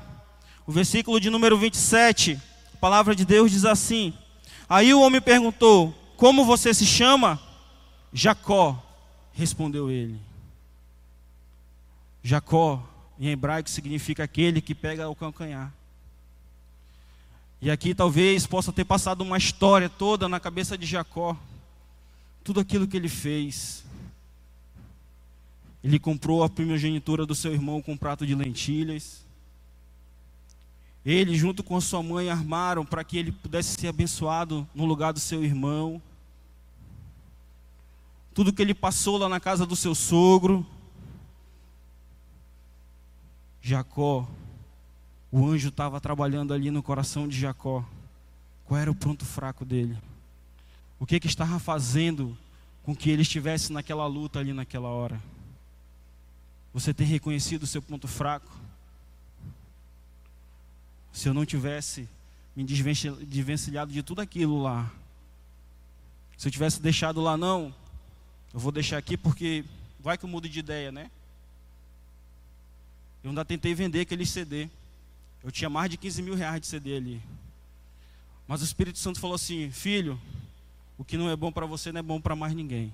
O 0.66 0.72
versículo 0.72 1.20
de 1.20 1.30
número 1.30 1.58
27, 1.58 2.40
a 2.74 2.78
palavra 2.78 3.16
de 3.16 3.26
Deus 3.26 3.52
diz 3.52 3.66
assim: 3.66 4.14
Aí 4.70 4.94
o 4.94 5.02
homem 5.02 5.20
perguntou: 5.20 5.94
Como 6.16 6.46
você 6.46 6.74
se 6.74 6.86
chama? 6.86 7.40
Jacó, 8.14 8.82
respondeu 9.34 9.90
ele. 9.90 10.20
Jacó, 12.24 12.84
em 13.20 13.30
hebraico, 13.30 13.70
significa 13.70 14.24
aquele 14.24 14.62
que 14.62 14.76
pega 14.76 15.10
o 15.10 15.16
calcanhar. 15.16 15.74
E 17.62 17.72
aqui 17.72 17.96
talvez 17.96 18.46
possa 18.46 18.72
ter 18.72 18.86
passado 18.86 19.22
uma 19.22 19.38
história 19.38 19.90
toda 19.90 20.30
na 20.30 20.40
cabeça 20.40 20.78
de 20.78 20.86
Jacó. 20.86 21.36
Tudo 22.48 22.62
aquilo 22.62 22.88
que 22.88 22.96
ele 22.96 23.10
fez. 23.10 23.84
Ele 25.84 26.00
comprou 26.00 26.46
a 26.46 26.50
primogenitura 26.50 27.26
do 27.26 27.36
seu 27.36 27.52
irmão 27.52 27.82
com 27.82 27.92
um 27.92 27.98
prato 27.98 28.26
de 28.26 28.34
lentilhas. 28.34 29.26
Ele, 31.06 31.36
junto 31.36 31.62
com 31.62 31.76
a 31.76 31.82
sua 31.82 32.02
mãe, 32.02 32.30
armaram 32.30 32.86
para 32.86 33.04
que 33.04 33.18
ele 33.18 33.34
pudesse 33.34 33.78
ser 33.78 33.90
abençoado 33.90 34.66
no 34.74 34.86
lugar 34.86 35.12
do 35.12 35.20
seu 35.20 35.44
irmão. 35.44 36.02
Tudo 38.34 38.54
que 38.54 38.62
ele 38.62 38.74
passou 38.74 39.18
lá 39.18 39.28
na 39.28 39.42
casa 39.42 39.66
do 39.66 39.76
seu 39.76 39.94
sogro. 39.94 40.66
Jacó, 43.62 44.26
o 45.30 45.46
anjo 45.46 45.68
estava 45.68 46.00
trabalhando 46.00 46.54
ali 46.54 46.72
no 46.72 46.82
coração 46.82 47.28
de 47.28 47.38
Jacó. 47.38 47.84
Qual 48.64 48.80
era 48.80 48.90
o 48.90 48.96
ponto 48.96 49.26
fraco 49.26 49.66
dele? 49.66 49.98
O 51.00 51.06
que, 51.06 51.20
que 51.20 51.28
estava 51.28 51.60
fazendo 51.60 52.38
com 52.84 52.96
que 52.96 53.10
ele 53.10 53.22
estivesse 53.22 53.72
naquela 53.72 54.06
luta 54.08 54.40
ali 54.40 54.54
naquela 54.54 54.88
hora? 54.88 55.22
Você 56.74 56.94
tem 56.94 57.08
reconhecido 57.08 57.64
o 57.64 57.68
seu 57.68 57.82
ponto 57.82 58.08
fraco? 58.08 58.68
se 61.18 61.28
eu 61.28 61.34
não 61.34 61.48
tivesse 61.48 62.08
me 62.56 62.64
desvencilhado 62.64 63.92
de 63.92 64.04
tudo 64.04 64.22
aquilo 64.22 64.62
lá. 64.62 64.92
Se 66.38 66.48
eu 66.48 66.52
tivesse 66.52 66.80
deixado 66.80 67.20
lá, 67.20 67.36
não, 67.36 67.74
eu 68.54 68.60
vou 68.60 68.72
deixar 68.72 69.00
aqui 69.00 69.18
porque 69.18 69.66
vai 70.00 70.16
que 70.16 70.26
eu 70.26 70.30
mudo 70.30 70.48
de 70.48 70.60
ideia, 70.60 70.92
né? 70.92 71.10
Eu 73.24 73.32
ainda 73.32 73.44
tentei 73.44 73.74
vender 73.74 74.02
aquele 74.02 74.28
CD. 74.28 74.70
Eu 75.44 75.52
tinha 75.52 75.72
mais 75.72 75.90
de 75.90 75.98
15 75.98 76.22
mil 76.22 76.36
reais 76.36 76.62
de 76.62 76.68
CD 76.68 76.98
ali. 76.98 77.22
Mas 78.48 78.62
o 78.62 78.66
Espírito 78.66 79.00
Santo 79.00 79.20
falou 79.20 79.36
assim: 79.36 79.72
Filho, 79.72 80.22
o 80.98 81.06
que 81.06 81.18
não 81.18 81.30
é 81.30 81.36
bom 81.36 81.52
para 81.52 81.66
você 81.66 81.92
não 81.92 82.00
é 82.00 82.04
bom 82.04 82.20
para 82.20 82.36
mais 82.36 82.54
ninguém. 82.54 82.92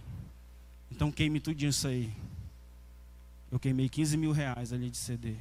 Então 0.92 1.12
queime 1.12 1.39
tudo 1.39 1.63
isso 1.63 1.88
aí. 1.88 2.12
Eu 3.52 3.60
queimei 3.60 3.88
15 3.88 4.18
mil 4.18 4.32
reais 4.32 4.74
ali 4.74 4.89
de 4.89 4.98
CD. 4.98 5.36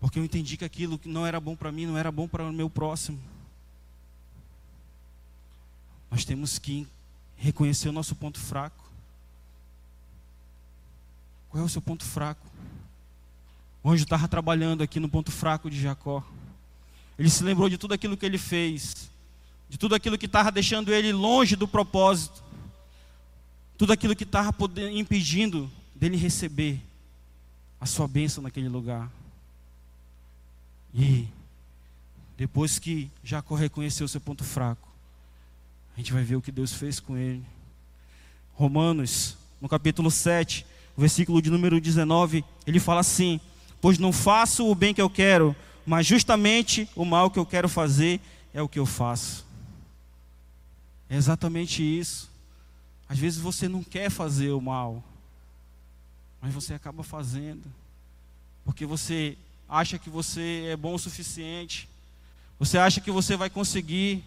Porque 0.00 0.18
eu 0.18 0.24
entendi 0.24 0.56
que 0.56 0.64
aquilo 0.64 0.98
que 0.98 1.08
não 1.08 1.26
era 1.26 1.40
bom 1.40 1.56
para 1.56 1.72
mim, 1.72 1.86
não 1.86 1.98
era 1.98 2.10
bom 2.10 2.28
para 2.28 2.44
o 2.44 2.52
meu 2.52 2.70
próximo. 2.70 3.18
Nós 6.10 6.24
temos 6.24 6.58
que 6.58 6.86
reconhecer 7.36 7.88
o 7.88 7.92
nosso 7.92 8.14
ponto 8.14 8.38
fraco. 8.38 8.84
Qual 11.50 11.62
é 11.62 11.66
o 11.66 11.68
seu 11.68 11.82
ponto 11.82 12.04
fraco? 12.04 12.46
O 13.82 13.90
anjo 13.90 14.04
estava 14.04 14.28
trabalhando 14.28 14.82
aqui 14.82 15.00
no 15.00 15.08
ponto 15.08 15.30
fraco 15.30 15.70
de 15.70 15.80
Jacó. 15.80 16.24
Ele 17.18 17.28
se 17.28 17.42
lembrou 17.42 17.68
de 17.68 17.78
tudo 17.78 17.94
aquilo 17.94 18.16
que 18.16 18.26
ele 18.26 18.38
fez, 18.38 19.10
de 19.68 19.78
tudo 19.78 19.94
aquilo 19.94 20.18
que 20.18 20.26
estava 20.26 20.50
deixando 20.50 20.92
ele 20.92 21.12
longe 21.12 21.56
do 21.56 21.68
propósito, 21.68 22.42
tudo 23.76 23.92
aquilo 23.92 24.16
que 24.16 24.24
estava 24.24 24.54
impedindo 24.92 25.70
dele 25.94 26.16
receber 26.16 26.80
a 27.80 27.86
sua 27.86 28.08
bênção 28.08 28.42
naquele 28.42 28.68
lugar. 28.68 29.10
E 30.94 31.28
depois 32.36 32.78
que 32.78 33.10
Jacó 33.22 33.54
reconheceu 33.54 34.08
seu 34.08 34.20
ponto 34.20 34.42
fraco, 34.44 34.88
a 35.94 35.98
gente 35.98 36.12
vai 36.12 36.22
ver 36.22 36.36
o 36.36 36.42
que 36.42 36.52
Deus 36.52 36.72
fez 36.72 37.00
com 37.00 37.16
ele. 37.16 37.44
Romanos, 38.54 39.36
no 39.60 39.68
capítulo 39.68 40.10
7, 40.10 40.64
versículo 40.96 41.42
de 41.42 41.50
número 41.50 41.80
19, 41.80 42.44
ele 42.66 42.80
fala 42.80 43.00
assim: 43.00 43.40
Pois 43.80 43.98
não 43.98 44.12
faço 44.12 44.68
o 44.68 44.74
bem 44.74 44.94
que 44.94 45.02
eu 45.02 45.10
quero, 45.10 45.54
mas 45.86 46.06
justamente 46.06 46.88
o 46.96 47.04
mal 47.04 47.30
que 47.30 47.38
eu 47.38 47.46
quero 47.46 47.68
fazer 47.68 48.20
é 48.52 48.62
o 48.62 48.68
que 48.68 48.78
eu 48.78 48.86
faço. 48.86 49.47
É 51.08 51.16
exatamente 51.16 51.82
isso. 51.82 52.30
Às 53.08 53.18
vezes 53.18 53.38
você 53.38 53.68
não 53.68 53.82
quer 53.82 54.10
fazer 54.10 54.50
o 54.50 54.60
mal, 54.60 55.02
mas 56.40 56.52
você 56.52 56.74
acaba 56.74 57.02
fazendo, 57.02 57.64
porque 58.64 58.84
você 58.84 59.36
acha 59.68 59.98
que 59.98 60.10
você 60.10 60.66
é 60.70 60.76
bom 60.76 60.94
o 60.94 60.98
suficiente, 60.98 61.88
você 62.58 62.76
acha 62.76 63.00
que 63.00 63.10
você 63.10 63.36
vai 63.36 63.48
conseguir. 63.48 64.22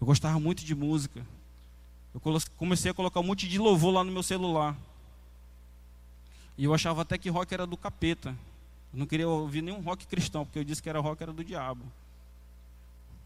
Eu 0.00 0.06
gostava 0.06 0.38
muito 0.40 0.64
de 0.64 0.74
música. 0.74 1.24
Eu 2.14 2.20
comecei 2.56 2.90
a 2.90 2.94
colocar 2.94 3.20
um 3.20 3.24
monte 3.24 3.48
de 3.48 3.58
louvor 3.58 3.92
lá 3.92 4.04
no 4.04 4.12
meu 4.12 4.22
celular. 4.22 4.76
E 6.56 6.64
eu 6.64 6.72
achava 6.72 7.02
até 7.02 7.18
que 7.18 7.28
rock 7.28 7.52
era 7.52 7.66
do 7.66 7.76
capeta. 7.76 8.36
Eu 8.94 8.98
não 9.00 9.06
queria 9.06 9.28
ouvir 9.28 9.60
nenhum 9.60 9.80
rock 9.80 10.06
cristão, 10.06 10.46
porque 10.46 10.60
eu 10.60 10.62
disse 10.62 10.80
que 10.80 10.88
era 10.88 11.00
rock 11.00 11.20
era 11.20 11.32
do 11.32 11.42
diabo. 11.42 11.84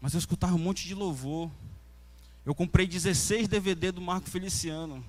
Mas 0.01 0.15
eu 0.15 0.17
escutava 0.17 0.55
um 0.55 0.57
monte 0.57 0.87
de 0.87 0.95
louvor. 0.95 1.51
Eu 2.43 2.55
comprei 2.55 2.87
16 2.87 3.47
DVD 3.47 3.91
do 3.91 4.01
Marco 4.01 4.27
Feliciano. 4.27 5.05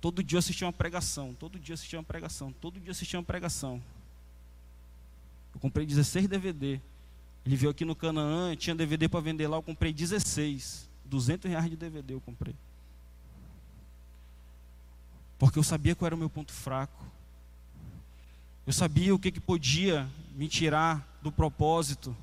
Todo 0.00 0.22
dia 0.22 0.36
eu 0.36 0.38
assistia 0.38 0.66
uma 0.66 0.72
pregação, 0.72 1.34
todo 1.34 1.58
dia 1.58 1.72
eu 1.72 1.74
assistia 1.74 1.98
uma 1.98 2.04
pregação, 2.04 2.50
todo 2.52 2.80
dia 2.80 2.88
eu 2.88 2.92
assistia 2.92 3.18
uma 3.18 3.24
pregação. 3.24 3.82
Eu 5.54 5.60
comprei 5.60 5.84
16 5.84 6.26
DVD. 6.26 6.80
Ele 7.44 7.56
veio 7.56 7.70
aqui 7.70 7.84
no 7.84 7.94
Canaã, 7.94 8.56
tinha 8.56 8.74
DVD 8.74 9.06
para 9.06 9.20
vender 9.20 9.48
lá, 9.48 9.58
eu 9.58 9.62
comprei 9.62 9.92
16. 9.92 10.88
200 11.04 11.50
reais 11.50 11.68
de 11.68 11.76
DVD 11.76 12.14
eu 12.14 12.22
comprei. 12.22 12.54
Porque 15.38 15.58
eu 15.58 15.62
sabia 15.62 15.94
qual 15.94 16.06
era 16.06 16.14
o 16.14 16.18
meu 16.18 16.30
ponto 16.30 16.52
fraco. 16.52 17.13
Eu 18.66 18.72
sabia 18.72 19.14
o 19.14 19.18
que, 19.18 19.30
que 19.30 19.40
podia 19.40 20.08
me 20.34 20.48
tirar 20.48 21.06
do 21.20 21.30
propósito. 21.30 22.16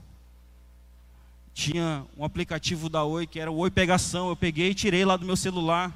Tinha 1.54 2.04
um 2.17 2.25
aplicativo 2.25 2.89
da 2.89 3.04
Oi 3.04 3.27
que 3.27 3.39
era 3.39 3.51
o 3.51 3.58
Oi 3.58 3.69
Pegação. 3.69 4.30
Eu 4.30 4.36
peguei 4.36 4.71
e 4.71 4.75
tirei 4.75 5.06
lá 5.06 5.15
do 5.15 5.25
meu 5.25 5.36
celular. 5.36 5.95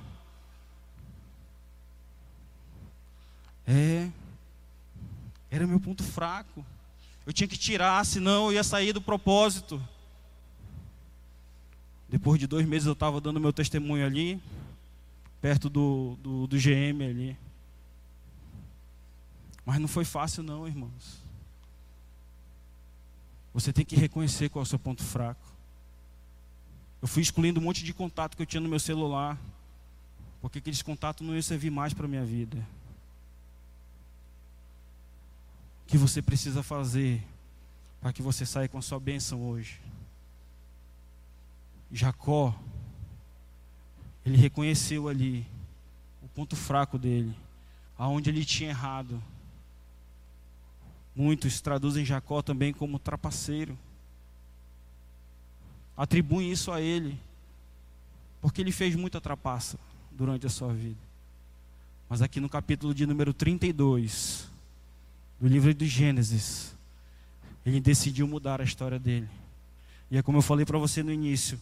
É. 3.65 4.07
Era 5.49 5.65
meu 5.65 5.79
ponto 5.79 6.03
fraco. 6.03 6.63
Eu 7.25 7.33
tinha 7.33 7.47
que 7.47 7.57
tirar, 7.57 8.05
senão 8.05 8.47
eu 8.47 8.53
ia 8.53 8.63
sair 8.63 8.93
do 8.93 9.01
propósito. 9.01 9.81
Depois 12.07 12.39
de 12.39 12.45
dois 12.45 12.67
meses 12.67 12.85
eu 12.85 12.93
estava 12.93 13.19
dando 13.19 13.39
meu 13.39 13.51
testemunho 13.51 14.05
ali, 14.05 14.39
perto 15.41 15.69
do, 15.69 16.17
do, 16.21 16.45
do 16.45 16.57
GM 16.57 17.03
ali. 17.03 17.35
Mas 19.65 19.79
não 19.79 19.87
foi 19.87 20.05
fácil 20.05 20.43
não, 20.43 20.67
irmãos. 20.67 21.19
Você 23.53 23.73
tem 23.73 23.85
que 23.85 23.95
reconhecer 23.95 24.49
qual 24.49 24.61
é 24.61 24.65
o 24.65 24.69
seu 24.69 24.77
ponto 24.77 25.01
fraco. 25.01 25.45
Eu 27.01 27.07
fui 27.07 27.21
excluindo 27.21 27.59
um 27.59 27.63
monte 27.63 27.83
de 27.83 27.93
contato 27.93 28.35
que 28.35 28.41
eu 28.41 28.45
tinha 28.45 28.61
no 28.61 28.69
meu 28.69 28.79
celular, 28.79 29.39
porque 30.41 30.59
aqueles 30.59 30.81
contatos 30.81 31.25
não 31.25 31.33
iam 31.33 31.41
servir 31.41 31.71
mais 31.71 31.93
para 31.93 32.05
a 32.05 32.09
minha 32.09 32.25
vida. 32.25 32.57
O 35.83 35.87
que 35.87 35.97
você 35.97 36.21
precisa 36.21 36.61
fazer 36.61 37.23
para 38.01 38.11
que 38.11 38.21
você 38.21 38.45
saia 38.45 38.67
com 38.67 38.77
a 38.77 38.81
sua 38.81 38.99
bênção 38.99 39.41
hoje? 39.41 39.79
Jacó, 41.91 42.53
ele 44.25 44.35
reconheceu 44.35 45.07
ali 45.07 45.45
o 46.21 46.27
ponto 46.27 46.55
fraco 46.55 46.97
dele, 46.97 47.35
aonde 47.97 48.29
ele 48.29 48.43
tinha 48.43 48.71
errado. 48.71 49.21
Muitos 51.15 51.61
traduzem 51.61 52.03
Jacó 52.03 52.41
também 52.41 52.73
como 52.73 52.99
trapaceiro. 52.99 53.77
Atribuem 55.95 56.51
isso 56.51 56.71
a 56.71 56.81
ele, 56.81 57.17
porque 58.41 58.61
ele 58.61 58.71
fez 58.71 58.95
muita 58.95 59.21
trapaça 59.21 59.79
durante 60.11 60.45
a 60.45 60.49
sua 60.49 60.73
vida. 60.73 60.99
Mas 62.09 62.21
aqui 62.21 62.39
no 62.39 62.49
capítulo 62.49 62.93
de 62.93 63.05
número 63.05 63.33
32 63.33 64.47
do 65.39 65.47
livro 65.47 65.73
de 65.73 65.87
Gênesis, 65.87 66.75
ele 67.65 67.79
decidiu 67.79 68.27
mudar 68.27 68.59
a 68.59 68.63
história 68.63 68.99
dele. 68.99 69.29
E 70.11 70.17
é 70.17 70.21
como 70.21 70.37
eu 70.37 70.41
falei 70.41 70.65
para 70.65 70.77
você 70.77 71.01
no 71.01 71.11
início, 71.11 71.59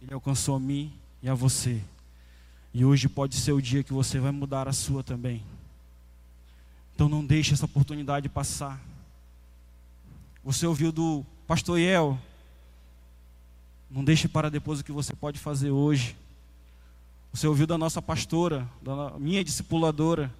ele 0.00 0.14
alcançou 0.14 0.56
a 0.56 0.60
mim 0.60 0.92
e 1.22 1.28
a 1.28 1.34
você. 1.34 1.82
E 2.72 2.84
hoje 2.84 3.08
pode 3.08 3.36
ser 3.36 3.52
o 3.52 3.60
dia 3.60 3.82
que 3.82 3.92
você 3.92 4.18
vai 4.18 4.30
mudar 4.30 4.68
a 4.68 4.72
sua 4.72 5.02
também. 5.02 5.42
Então 6.94 7.08
não 7.08 7.24
deixe 7.24 7.52
essa 7.52 7.64
oportunidade 7.64 8.28
passar. 8.28 8.80
Você 10.44 10.66
ouviu 10.66 10.92
do 10.92 11.24
pastor 11.46 11.78
Iel? 11.78 12.18
Não 13.90 14.04
deixe 14.04 14.28
para 14.28 14.50
depois 14.50 14.80
o 14.80 14.84
que 14.84 14.92
você 14.92 15.14
pode 15.14 15.38
fazer 15.38 15.70
hoje. 15.70 16.16
Você 17.32 17.48
ouviu 17.48 17.66
da 17.66 17.76
nossa 17.76 18.00
pastora, 18.00 18.68
da 18.80 19.10
minha 19.18 19.42
discipuladora, 19.42 20.32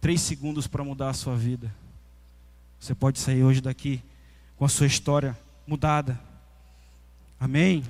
três 0.00 0.22
segundos 0.22 0.66
para 0.66 0.82
mudar 0.82 1.10
a 1.10 1.14
sua 1.14 1.36
vida. 1.36 1.74
Você 2.80 2.94
pode 2.94 3.18
sair 3.18 3.42
hoje 3.42 3.60
daqui 3.60 4.00
com 4.56 4.64
a 4.64 4.68
sua 4.68 4.86
história 4.86 5.38
mudada. 5.66 6.18
Amém? 7.38 7.84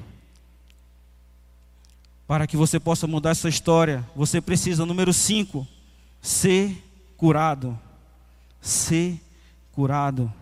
Para 2.26 2.46
que 2.46 2.56
você 2.56 2.80
possa 2.80 3.06
mudar 3.06 3.30
essa 3.30 3.48
história, 3.48 4.04
você 4.16 4.40
precisa, 4.40 4.84
número 4.84 5.12
5, 5.12 5.66
ser 6.20 6.87
curado. 7.18 7.78
Ser 8.62 9.20
curado. 9.72 10.32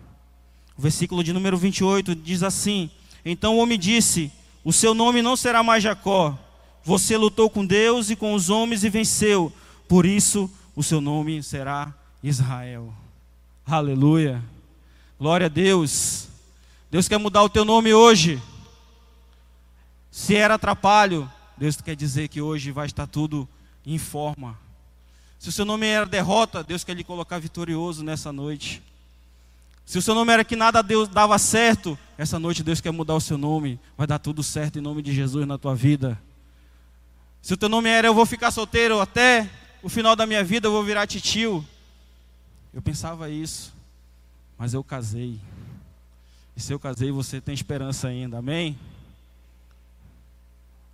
O 0.78 0.82
versículo 0.82 1.24
de 1.24 1.32
número 1.32 1.56
28 1.56 2.14
diz 2.14 2.44
assim: 2.44 2.88
Então 3.24 3.56
o 3.56 3.58
homem 3.58 3.76
disse: 3.76 4.30
O 4.62 4.72
seu 4.72 4.94
nome 4.94 5.20
não 5.20 5.34
será 5.34 5.64
mais 5.64 5.82
Jacó. 5.82 6.38
Você 6.84 7.16
lutou 7.16 7.50
com 7.50 7.66
Deus 7.66 8.10
e 8.10 8.14
com 8.14 8.32
os 8.32 8.48
homens 8.48 8.84
e 8.84 8.88
venceu. 8.88 9.52
Por 9.88 10.06
isso 10.06 10.48
o 10.76 10.82
seu 10.82 11.00
nome 11.00 11.42
será 11.42 11.92
Israel. 12.22 12.94
Aleluia. 13.66 14.44
Glória 15.18 15.46
a 15.46 15.48
Deus. 15.48 16.28
Deus 16.90 17.08
quer 17.08 17.18
mudar 17.18 17.42
o 17.42 17.48
teu 17.48 17.64
nome 17.64 17.92
hoje. 17.92 18.40
Se 20.10 20.36
era 20.36 20.54
atrapalho, 20.54 21.30
Deus 21.56 21.76
quer 21.80 21.96
dizer 21.96 22.28
que 22.28 22.40
hoje 22.40 22.70
vai 22.70 22.86
estar 22.86 23.06
tudo 23.06 23.48
em 23.84 23.98
forma. 23.98 24.65
Se 25.38 25.49
o 25.49 25.53
seu 25.53 25.64
nome 25.64 25.87
era 25.87 26.07
derrota, 26.07 26.64
Deus 26.64 26.83
quer 26.83 26.94
lhe 26.94 27.05
colocar 27.05 27.38
vitorioso 27.38 28.03
nessa 28.03 28.33
noite. 28.33 28.83
Se 29.85 29.99
o 29.99 30.03
seu 30.03 30.14
nome 30.14 30.33
era 30.33 30.44
que 30.44 30.57
nada 30.57 30.83
Deus 30.83 31.09
dava 31.09 31.38
certo, 31.38 31.96
essa 32.18 32.38
noite 32.38 32.62
Deus 32.62 32.81
quer 32.81 32.90
mudar 32.90 33.14
o 33.14 33.20
seu 33.20 33.38
nome. 33.38 33.79
Vai 33.96 34.07
dar 34.07 34.18
tudo 34.18 34.42
certo 34.42 34.79
em 34.79 34.83
nome 34.83 35.01
de 35.03 35.12
Jesus 35.12 35.46
na 35.46 35.57
tua 35.57 35.75
vida. 35.75 36.20
Se 37.40 37.55
o 37.55 37.57
teu 37.57 37.68
nome 37.68 37.88
era 37.88 38.09
eu 38.09 38.14
vou 38.14 38.27
ficar 38.27 38.51
solteiro 38.51 39.01
até 39.01 39.49
o 39.83 39.88
final 39.88 40.16
da 40.16 40.27
minha 40.27 40.42
vida, 40.42 40.66
eu 40.66 40.72
vou 40.72 40.83
virar 40.83 41.07
titio. 41.07 41.64
Eu 42.75 42.83
pensava 42.83 43.31
isso, 43.31 43.72
mas 44.59 44.75
eu 44.75 44.83
casei. 44.83 45.38
E 46.57 46.61
se 46.61 46.72
eu 46.72 46.81
casei, 46.81 47.12
você 47.12 47.40
tem 47.40 47.55
esperança 47.55 48.09
ainda, 48.09 48.38
amém? 48.38 48.77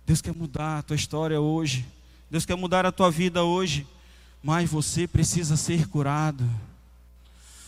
Deus 0.05 0.21
quer 0.21 0.35
mudar 0.35 0.79
a 0.79 0.81
tua 0.83 0.95
história 0.95 1.41
hoje. 1.41 1.85
Deus 2.29 2.45
quer 2.45 2.55
mudar 2.55 2.85
a 2.85 2.91
tua 2.91 3.09
vida 3.09 3.43
hoje. 3.43 3.87
Mas 4.43 4.69
você 4.69 5.07
precisa 5.07 5.55
ser 5.55 5.87
curado. 5.87 6.43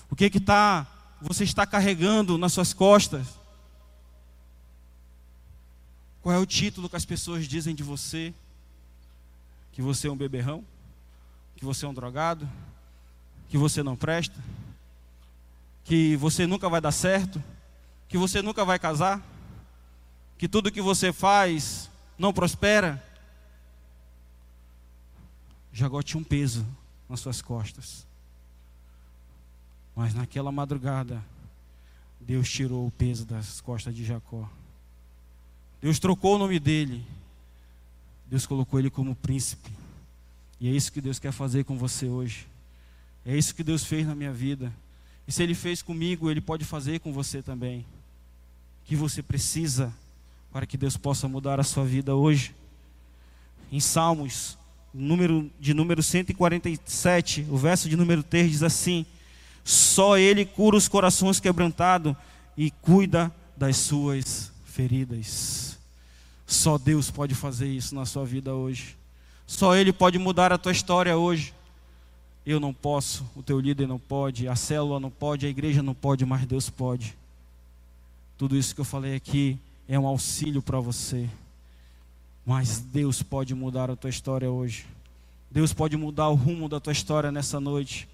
O 0.10 0.16
que 0.16 0.30
que 0.30 0.38
está 0.38 0.86
você 1.22 1.44
está 1.44 1.66
carregando 1.66 2.38
nas 2.38 2.54
suas 2.54 2.74
costas? 2.74 3.26
Qual 6.22 6.36
é 6.36 6.38
o 6.38 6.46
título 6.46 6.90
que 6.90 6.96
as 6.96 7.06
pessoas 7.06 7.48
dizem 7.48 7.74
de 7.74 7.84
você? 7.84 8.34
Que 9.72 9.82
você 9.82 10.08
é 10.08 10.12
um 10.12 10.18
beberrão? 10.18 10.64
Que 11.56 11.64
você 11.64 11.86
é 11.86 11.88
um 11.88 11.94
drogado? 11.94 12.48
Que 13.50 13.58
você 13.58 13.82
não 13.82 13.96
presta? 13.96 14.36
Que 15.84 16.16
você 16.18 16.46
nunca 16.46 16.68
vai 16.68 16.82
dar 16.82 16.92
certo? 16.92 17.42
Que 18.10 18.18
você 18.18 18.42
nunca 18.42 18.66
vai 18.66 18.78
casar? 18.78 19.24
Que 20.38 20.48
tudo 20.48 20.72
que 20.72 20.82
você 20.82 21.14
faz 21.14 21.90
não 22.18 22.34
prospera? 22.34 23.04
Jacó 25.78 26.02
tinha 26.02 26.22
um 26.22 26.24
peso 26.24 26.66
nas 27.10 27.20
suas 27.20 27.42
costas. 27.42 28.08
Mas 29.94 30.14
naquela 30.14 30.50
madrugada, 30.50 31.22
Deus 32.18 32.50
tirou 32.50 32.88
o 32.88 32.92
peso 32.92 33.26
das 33.26 33.60
costas 33.60 33.94
de 33.94 34.06
Jacó. 34.06 34.50
Deus 35.82 36.00
trocou 36.00 36.36
o 36.36 36.38
nome 36.38 36.62
dele. 36.62 37.06
Deus 38.26 38.46
colocou 38.46 38.80
ele 38.80 38.90
como 38.90 39.14
príncipe. 39.16 39.70
E 40.62 40.70
é 40.70 40.72
isso 40.72 40.94
que 40.94 41.02
Deus 41.02 41.20
quer 41.20 41.34
fazer 41.34 41.66
com 41.66 41.78
você 41.78 42.08
hoje. 42.08 42.48
É 43.26 43.38
isso 43.38 43.54
que 43.54 43.64
Deus 43.64 43.84
fez 43.84 44.08
na 44.08 44.16
minha 44.16 44.32
vida. 44.32 44.72
E 45.28 45.32
se 45.32 45.44
Ele 45.44 45.54
fez 45.54 45.82
comigo, 45.82 46.32
Ele 46.32 46.40
pode 46.40 46.64
fazer 46.64 47.02
com 47.02 47.12
você 47.12 47.42
também. 47.42 47.82
O 47.82 48.86
que 48.86 48.96
você 48.96 49.22
precisa 49.22 49.94
para 50.54 50.66
que 50.66 50.78
Deus 50.78 50.96
possa 50.96 51.28
mudar 51.28 51.60
a 51.60 51.64
sua 51.64 51.84
vida 51.84 52.16
hoje. 52.16 52.56
Em 53.70 53.82
Salmos, 53.82 54.58
número, 54.96 55.52
de 55.60 55.74
número 55.74 56.02
147, 56.02 57.46
o 57.50 57.58
verso 57.58 57.90
de 57.90 57.98
número 57.98 58.24
3 58.24 58.50
diz 58.50 58.64
assim: 58.64 59.06
Só 59.64 60.18
Ele 60.18 60.46
cura 60.46 60.78
os 60.78 60.88
corações 60.88 61.40
quebrantados 61.40 62.16
e 62.58 62.72
cuida 62.72 63.32
das 63.58 63.78
suas 63.78 64.52
feridas. 64.66 65.78
Só 66.48 66.78
Deus 66.78 67.12
pode 67.12 67.36
fazer 67.36 67.68
isso 67.68 67.94
na 67.94 68.06
sua 68.06 68.26
vida 68.26 68.54
hoje. 68.54 68.96
Só 69.46 69.76
Ele 69.76 69.92
pode 69.92 70.18
mudar 70.18 70.54
a 70.54 70.58
tua 70.58 70.72
história 70.72 71.18
hoje. 71.18 71.54
Eu 72.46 72.60
não 72.60 72.74
posso, 72.74 73.26
o 73.36 73.42
teu 73.42 73.60
líder 73.60 73.88
não 73.88 73.98
pode, 73.98 74.48
a 74.48 74.56
célula 74.56 75.00
não 75.00 75.10
pode, 75.10 75.48
a 75.48 75.50
igreja 75.50 75.82
não 75.82 75.96
pode, 75.96 76.26
mas 76.26 76.46
Deus 76.46 76.70
pode. 76.70 77.18
Tudo 78.38 78.56
isso 78.56 78.76
que 78.76 78.82
eu 78.82 78.86
falei 78.86 79.16
aqui 79.16 79.58
é 79.88 79.98
um 79.98 80.06
auxílio 80.06 80.62
para 80.62 80.80
você. 80.80 81.28
Mas 82.46 82.80
Deus 82.80 83.24
pode 83.24 83.56
mudar 83.56 83.90
a 83.90 83.96
tua 83.96 84.10
história 84.10 84.52
hoje. 84.52 84.86
Deus 85.50 85.74
pode 85.74 85.98
mudar 85.98 86.28
o 86.30 86.36
rumo 86.36 86.70
da 86.70 86.80
tua 86.80 86.94
história 86.94 87.32
nessa 87.32 87.60
noite. 87.60 88.08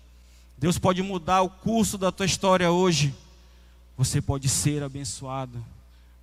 Deus 0.57 0.77
pode 0.77 1.01
mudar 1.01 1.41
o 1.41 1.49
curso 1.49 1.97
da 1.97 2.11
tua 2.11 2.25
história 2.25 2.71
hoje. 2.71 3.13
Você 3.97 4.21
pode 4.21 4.47
ser 4.47 4.83
abençoado. 4.83 5.63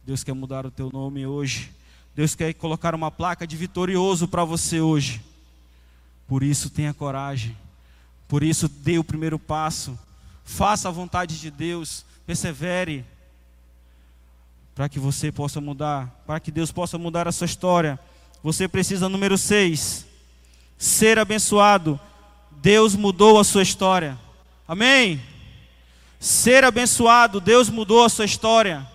Deus 0.06 0.24
quer 0.24 0.32
mudar 0.32 0.64
o 0.64 0.70
teu 0.70 0.90
nome 0.90 1.26
hoje. 1.26 1.70
Deus 2.14 2.34
quer 2.34 2.54
colocar 2.54 2.94
uma 2.94 3.10
placa 3.10 3.46
de 3.46 3.56
vitorioso 3.56 4.26
para 4.26 4.44
você 4.44 4.80
hoje. 4.80 5.20
Por 6.26 6.42
isso, 6.42 6.70
tenha 6.70 6.94
coragem. 6.94 7.56
Por 8.26 8.42
isso, 8.42 8.68
dê 8.68 8.98
o 8.98 9.04
primeiro 9.04 9.38
passo. 9.38 9.98
Faça 10.44 10.88
a 10.88 10.92
vontade 10.92 11.38
de 11.38 11.50
Deus. 11.50 12.04
Persevere 12.26 13.04
para 14.78 14.88
que 14.88 15.00
você 15.00 15.32
possa 15.32 15.60
mudar, 15.60 16.22
para 16.24 16.38
que 16.38 16.52
Deus 16.52 16.70
possa 16.70 16.96
mudar 16.96 17.26
a 17.26 17.32
sua 17.32 17.46
história. 17.46 17.98
Você 18.44 18.68
precisa, 18.68 19.08
número 19.08 19.36
6, 19.36 20.06
ser 20.78 21.18
abençoado. 21.18 21.98
Deus 22.62 22.94
mudou 22.94 23.40
a 23.40 23.44
sua 23.44 23.64
história. 23.64 24.16
Amém? 24.68 25.20
Ser 26.20 26.62
abençoado, 26.62 27.40
Deus 27.40 27.68
mudou 27.68 28.04
a 28.04 28.08
sua 28.08 28.24
história. 28.24 28.86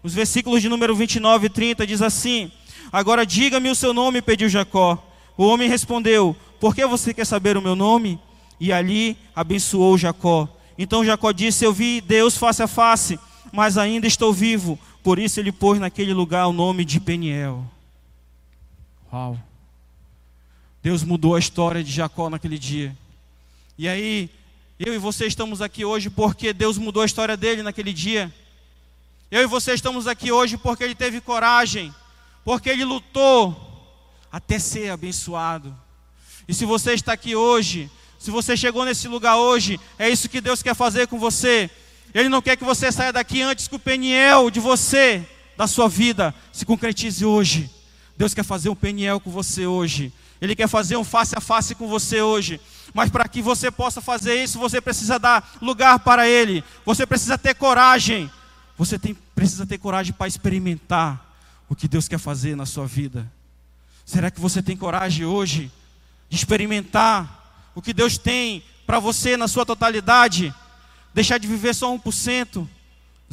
Os 0.00 0.14
versículos 0.14 0.62
de 0.62 0.68
número 0.68 0.94
29 0.94 1.46
e 1.46 1.50
30 1.50 1.86
diz 1.88 2.02
assim: 2.02 2.52
Agora 2.92 3.26
diga-me 3.26 3.68
o 3.68 3.74
seu 3.74 3.92
nome, 3.92 4.22
pediu 4.22 4.48
Jacó. 4.48 4.96
O 5.36 5.44
homem 5.44 5.68
respondeu: 5.68 6.36
Por 6.60 6.72
que 6.72 6.86
você 6.86 7.12
quer 7.12 7.24
saber 7.24 7.56
o 7.56 7.62
meu 7.62 7.74
nome? 7.74 8.16
E 8.60 8.72
ali 8.72 9.18
abençoou 9.34 9.98
Jacó. 9.98 10.48
Então 10.78 11.04
Jacó 11.04 11.32
disse: 11.32 11.64
Eu 11.64 11.72
vi 11.72 12.00
Deus 12.00 12.36
face 12.36 12.62
a 12.62 12.68
face, 12.68 13.18
mas 13.52 13.78
ainda 13.78 14.06
estou 14.06 14.32
vivo. 14.32 14.78
Por 15.02 15.18
isso 15.18 15.40
ele 15.40 15.52
pôs 15.52 15.78
naquele 15.78 16.12
lugar 16.12 16.46
o 16.46 16.52
nome 16.52 16.84
de 16.84 17.00
Peniel. 17.00 17.64
Uau. 19.12 19.38
Deus 20.82 21.02
mudou 21.02 21.34
a 21.34 21.38
história 21.38 21.84
de 21.84 21.92
Jacó 21.92 22.30
naquele 22.30 22.58
dia. 22.58 22.96
E 23.76 23.88
aí, 23.88 24.30
eu 24.78 24.94
e 24.94 24.98
você 24.98 25.26
estamos 25.26 25.60
aqui 25.60 25.84
hoje 25.84 26.08
porque 26.08 26.52
Deus 26.52 26.78
mudou 26.78 27.02
a 27.02 27.06
história 27.06 27.36
dele 27.36 27.62
naquele 27.62 27.92
dia. 27.92 28.32
Eu 29.30 29.42
e 29.42 29.46
você 29.46 29.74
estamos 29.74 30.06
aqui 30.06 30.32
hoje 30.32 30.56
porque 30.56 30.82
ele 30.82 30.94
teve 30.94 31.20
coragem, 31.20 31.94
porque 32.44 32.70
ele 32.70 32.84
lutou 32.84 33.68
até 34.32 34.58
ser 34.58 34.90
abençoado. 34.90 35.76
E 36.48 36.54
se 36.54 36.64
você 36.64 36.94
está 36.94 37.12
aqui 37.12 37.36
hoje, 37.36 37.90
se 38.18 38.30
você 38.30 38.56
chegou 38.56 38.84
nesse 38.84 39.06
lugar 39.06 39.36
hoje, 39.36 39.78
é 39.98 40.08
isso 40.08 40.28
que 40.28 40.40
Deus 40.40 40.62
quer 40.62 40.74
fazer 40.74 41.06
com 41.06 41.18
você. 41.18 41.70
Ele 42.14 42.28
não 42.28 42.42
quer 42.42 42.56
que 42.56 42.64
você 42.64 42.90
saia 42.90 43.12
daqui 43.12 43.42
antes 43.42 43.68
que 43.68 43.76
o 43.76 43.78
Peniel 43.78 44.50
de 44.50 44.60
você, 44.60 45.26
da 45.56 45.66
sua 45.66 45.88
vida, 45.88 46.34
se 46.52 46.64
concretize 46.64 47.24
hoje. 47.24 47.70
Deus 48.16 48.34
quer 48.34 48.44
fazer 48.44 48.68
um 48.68 48.74
Peniel 48.74 49.20
com 49.20 49.30
você 49.30 49.66
hoje. 49.66 50.12
Ele 50.40 50.56
quer 50.56 50.68
fazer 50.68 50.96
um 50.96 51.04
face 51.04 51.34
a 51.36 51.40
face 51.40 51.74
com 51.74 51.86
você 51.86 52.22
hoje. 52.22 52.60
Mas 52.94 53.10
para 53.10 53.28
que 53.28 53.42
você 53.42 53.70
possa 53.70 54.00
fazer 54.00 54.42
isso, 54.42 54.58
você 54.58 54.80
precisa 54.80 55.18
dar 55.18 55.56
lugar 55.60 55.98
para 56.00 56.26
Ele. 56.26 56.64
Você 56.84 57.06
precisa 57.06 57.36
ter 57.38 57.54
coragem. 57.54 58.30
Você 58.76 58.98
tem, 58.98 59.14
precisa 59.34 59.66
ter 59.66 59.78
coragem 59.78 60.12
para 60.12 60.26
experimentar 60.26 61.34
o 61.68 61.76
que 61.76 61.86
Deus 61.86 62.08
quer 62.08 62.18
fazer 62.18 62.56
na 62.56 62.66
sua 62.66 62.86
vida. 62.86 63.30
Será 64.04 64.30
que 64.30 64.40
você 64.40 64.62
tem 64.62 64.76
coragem 64.76 65.24
hoje 65.24 65.70
de 66.28 66.36
experimentar 66.36 67.70
o 67.74 67.82
que 67.82 67.92
Deus 67.92 68.18
tem 68.18 68.64
para 68.86 68.98
você 68.98 69.36
na 69.36 69.46
sua 69.46 69.64
totalidade? 69.64 70.52
Deixar 71.14 71.38
de 71.38 71.46
viver 71.46 71.74
só 71.74 71.94
1%, 71.94 72.66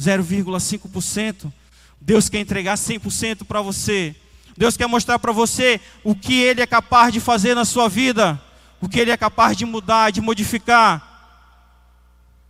0,5%. 0.00 1.52
Deus 2.00 2.28
quer 2.28 2.40
entregar 2.40 2.74
100% 2.74 3.44
para 3.44 3.60
você. 3.60 4.14
Deus 4.56 4.76
quer 4.76 4.86
mostrar 4.86 5.18
para 5.18 5.32
você 5.32 5.80
o 6.02 6.14
que 6.14 6.40
Ele 6.40 6.60
é 6.60 6.66
capaz 6.66 7.12
de 7.12 7.20
fazer 7.20 7.54
na 7.54 7.64
sua 7.64 7.88
vida, 7.88 8.40
o 8.80 8.88
que 8.88 8.98
Ele 8.98 9.10
é 9.10 9.16
capaz 9.16 9.56
de 9.56 9.64
mudar, 9.64 10.10
de 10.10 10.20
modificar. 10.20 11.04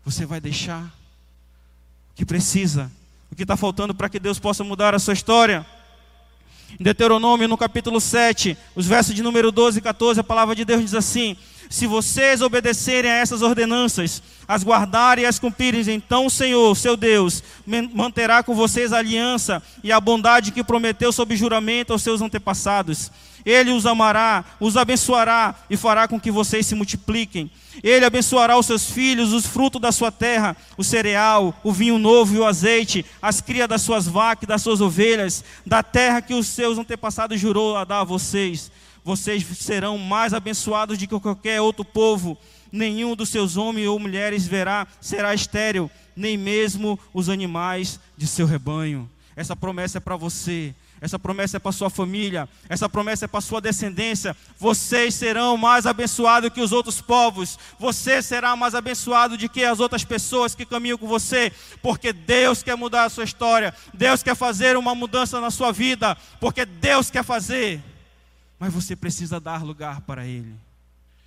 Você 0.05 0.25
vai 0.25 0.41
deixar 0.41 0.85
o 0.85 2.15
que 2.15 2.25
precisa, 2.25 2.91
o 3.31 3.37
que 3.37 3.43
está 3.43 3.57
faltando 3.57 3.95
para 3.95 4.09
que 4.09 4.19
Deus 4.19 4.39
possa 4.39 4.65
mudar 4.65 4.95
a 4.95 4.99
sua 4.99 5.13
história. 5.13 5.67
Em 6.79 6.83
Deuteronômio, 6.85 7.49
no 7.49 7.57
capítulo 7.57 8.01
7, 8.01 8.57
os 8.75 8.87
versos 8.87 9.15
de 9.15 9.23
número 9.23 9.51
12 9.51 9.79
e 9.79 9.83
14, 9.83 10.21
a 10.21 10.25
palavra 10.25 10.55
de 10.55 10.65
Deus 10.65 10.83
diz 10.83 10.95
assim: 10.95 11.37
Se 11.71 11.87
vocês 11.87 12.43
obedecerem 12.43 13.11
a 13.11 13.15
essas 13.15 13.43
ordenanças, 13.43 14.23
as 14.47 14.63
guardarem 14.63 15.25
e 15.25 15.27
as 15.27 15.39
cumprirem, 15.39 15.97
então 15.97 16.27
o 16.27 16.31
Senhor, 16.31 16.77
seu 16.77 16.97
Deus, 16.97 17.43
manterá 17.93 18.43
com 18.43 18.55
vocês 18.55 18.93
a 18.93 18.99
aliança 18.99 19.63
e 19.83 19.91
a 19.91 20.01
bondade 20.01 20.53
que 20.53 20.63
prometeu 20.63 21.11
sob 21.11 21.35
juramento 21.37 21.93
aos 21.93 22.03
seus 22.03 22.21
antepassados. 22.21 23.11
Ele 23.49 23.71
os 23.71 23.87
amará, 23.87 24.45
os 24.61 24.77
abençoará 24.77 25.55
e 25.71 25.77
fará 25.79 26.07
com 26.07 26.21
que 26.21 26.31
vocês 26.31 26.67
se 26.67 26.75
multipliquem. 26.75 27.51
Ele 27.83 28.05
abençoará 28.05 28.59
os 28.59 28.67
seus 28.67 28.91
filhos, 28.91 29.33
os 29.33 29.47
frutos 29.47 29.81
da 29.81 29.91
sua 29.91 30.13
terra, 30.13 30.55
o 30.77 30.85
cereal, 30.85 31.59
o 31.65 31.73
vinho 31.73 31.99
novo 31.99 32.37
e 32.37 32.39
o 32.39 32.45
azeite, 32.45 33.07
as 33.23 33.41
crias 33.41 33.67
das 33.67 33.81
suas 33.81 34.07
vacas 34.07 34.43
e 34.43 34.47
das 34.47 34.61
suas 34.61 34.83
ovelhas, 34.83 35.43
da 35.65 35.83
terra 35.83 36.21
que 36.21 36.35
os 36.35 36.47
seus 36.47 36.77
antepassados 36.77 37.41
jurou 37.41 37.75
a 37.75 37.85
dar 37.85 38.01
a 38.01 38.05
vocês. 38.05 38.71
Vocês 39.03 39.47
serão 39.59 39.97
mais 39.97 40.35
abençoados 40.35 40.99
do 40.99 41.09
que 41.09 41.19
qualquer 41.19 41.59
outro 41.63 41.87
povo. 41.87 42.37
Nenhum 42.71 43.17
dos 43.17 43.31
seus 43.31 43.57
homens 43.57 43.89
ou 43.89 43.99
mulheres 43.99 44.47
verá, 44.47 44.87
será 45.01 45.33
estéril, 45.33 45.91
nem 46.15 46.37
mesmo 46.37 47.01
os 47.15 47.31
animais 47.31 47.99
de 48.15 48.27
seu 48.27 48.47
rebanho. 48.47 49.09
Essa 49.35 49.57
promessa 49.57 49.97
é 49.97 50.01
para 50.03 50.17
você. 50.17 50.75
Essa 51.01 51.19
promessa 51.19 51.57
é 51.57 51.61
para 51.61 51.73
sua 51.73 51.89
família, 51.89 52.49
essa 52.69 52.89
promessa 52.89 53.25
é 53.25 53.29
para 53.29 53.41
sua 53.41 53.61
descendência. 53.61 54.37
Vocês 54.59 55.15
serão 55.15 55.57
mais 55.57 55.87
abençoados 55.87 56.51
que 56.51 56.61
os 56.61 56.73
outros 56.73 57.01
povos. 57.01 57.59
Você 57.79 58.21
será 58.21 58.57
mais 58.57 58.75
abençoado 58.75 59.37
do 59.37 59.49
que 59.49 59.65
as 59.65 59.81
outras 59.81 60.05
pessoas 60.05 60.55
que 60.55 60.67
caminham 60.67 60.99
com 60.99 61.07
você, 61.07 61.53
porque 61.83 62.13
Deus 62.13 62.63
quer 62.63 62.77
mudar 62.77 63.05
a 63.05 63.11
sua 63.11 63.25
história. 63.25 63.75
Deus 63.95 64.23
quer 64.23 64.35
fazer 64.35 64.77
uma 64.77 64.95
mudança 64.95 65.41
na 65.41 65.51
sua 65.51 65.73
vida, 65.73 66.17
porque 66.41 66.65
Deus 66.65 67.11
quer 67.11 67.25
fazer. 67.25 67.83
Mas 68.59 68.73
você 68.73 68.97
precisa 68.97 69.39
dar 69.39 69.63
lugar 69.63 70.01
para 70.01 70.27
ele. 70.27 70.68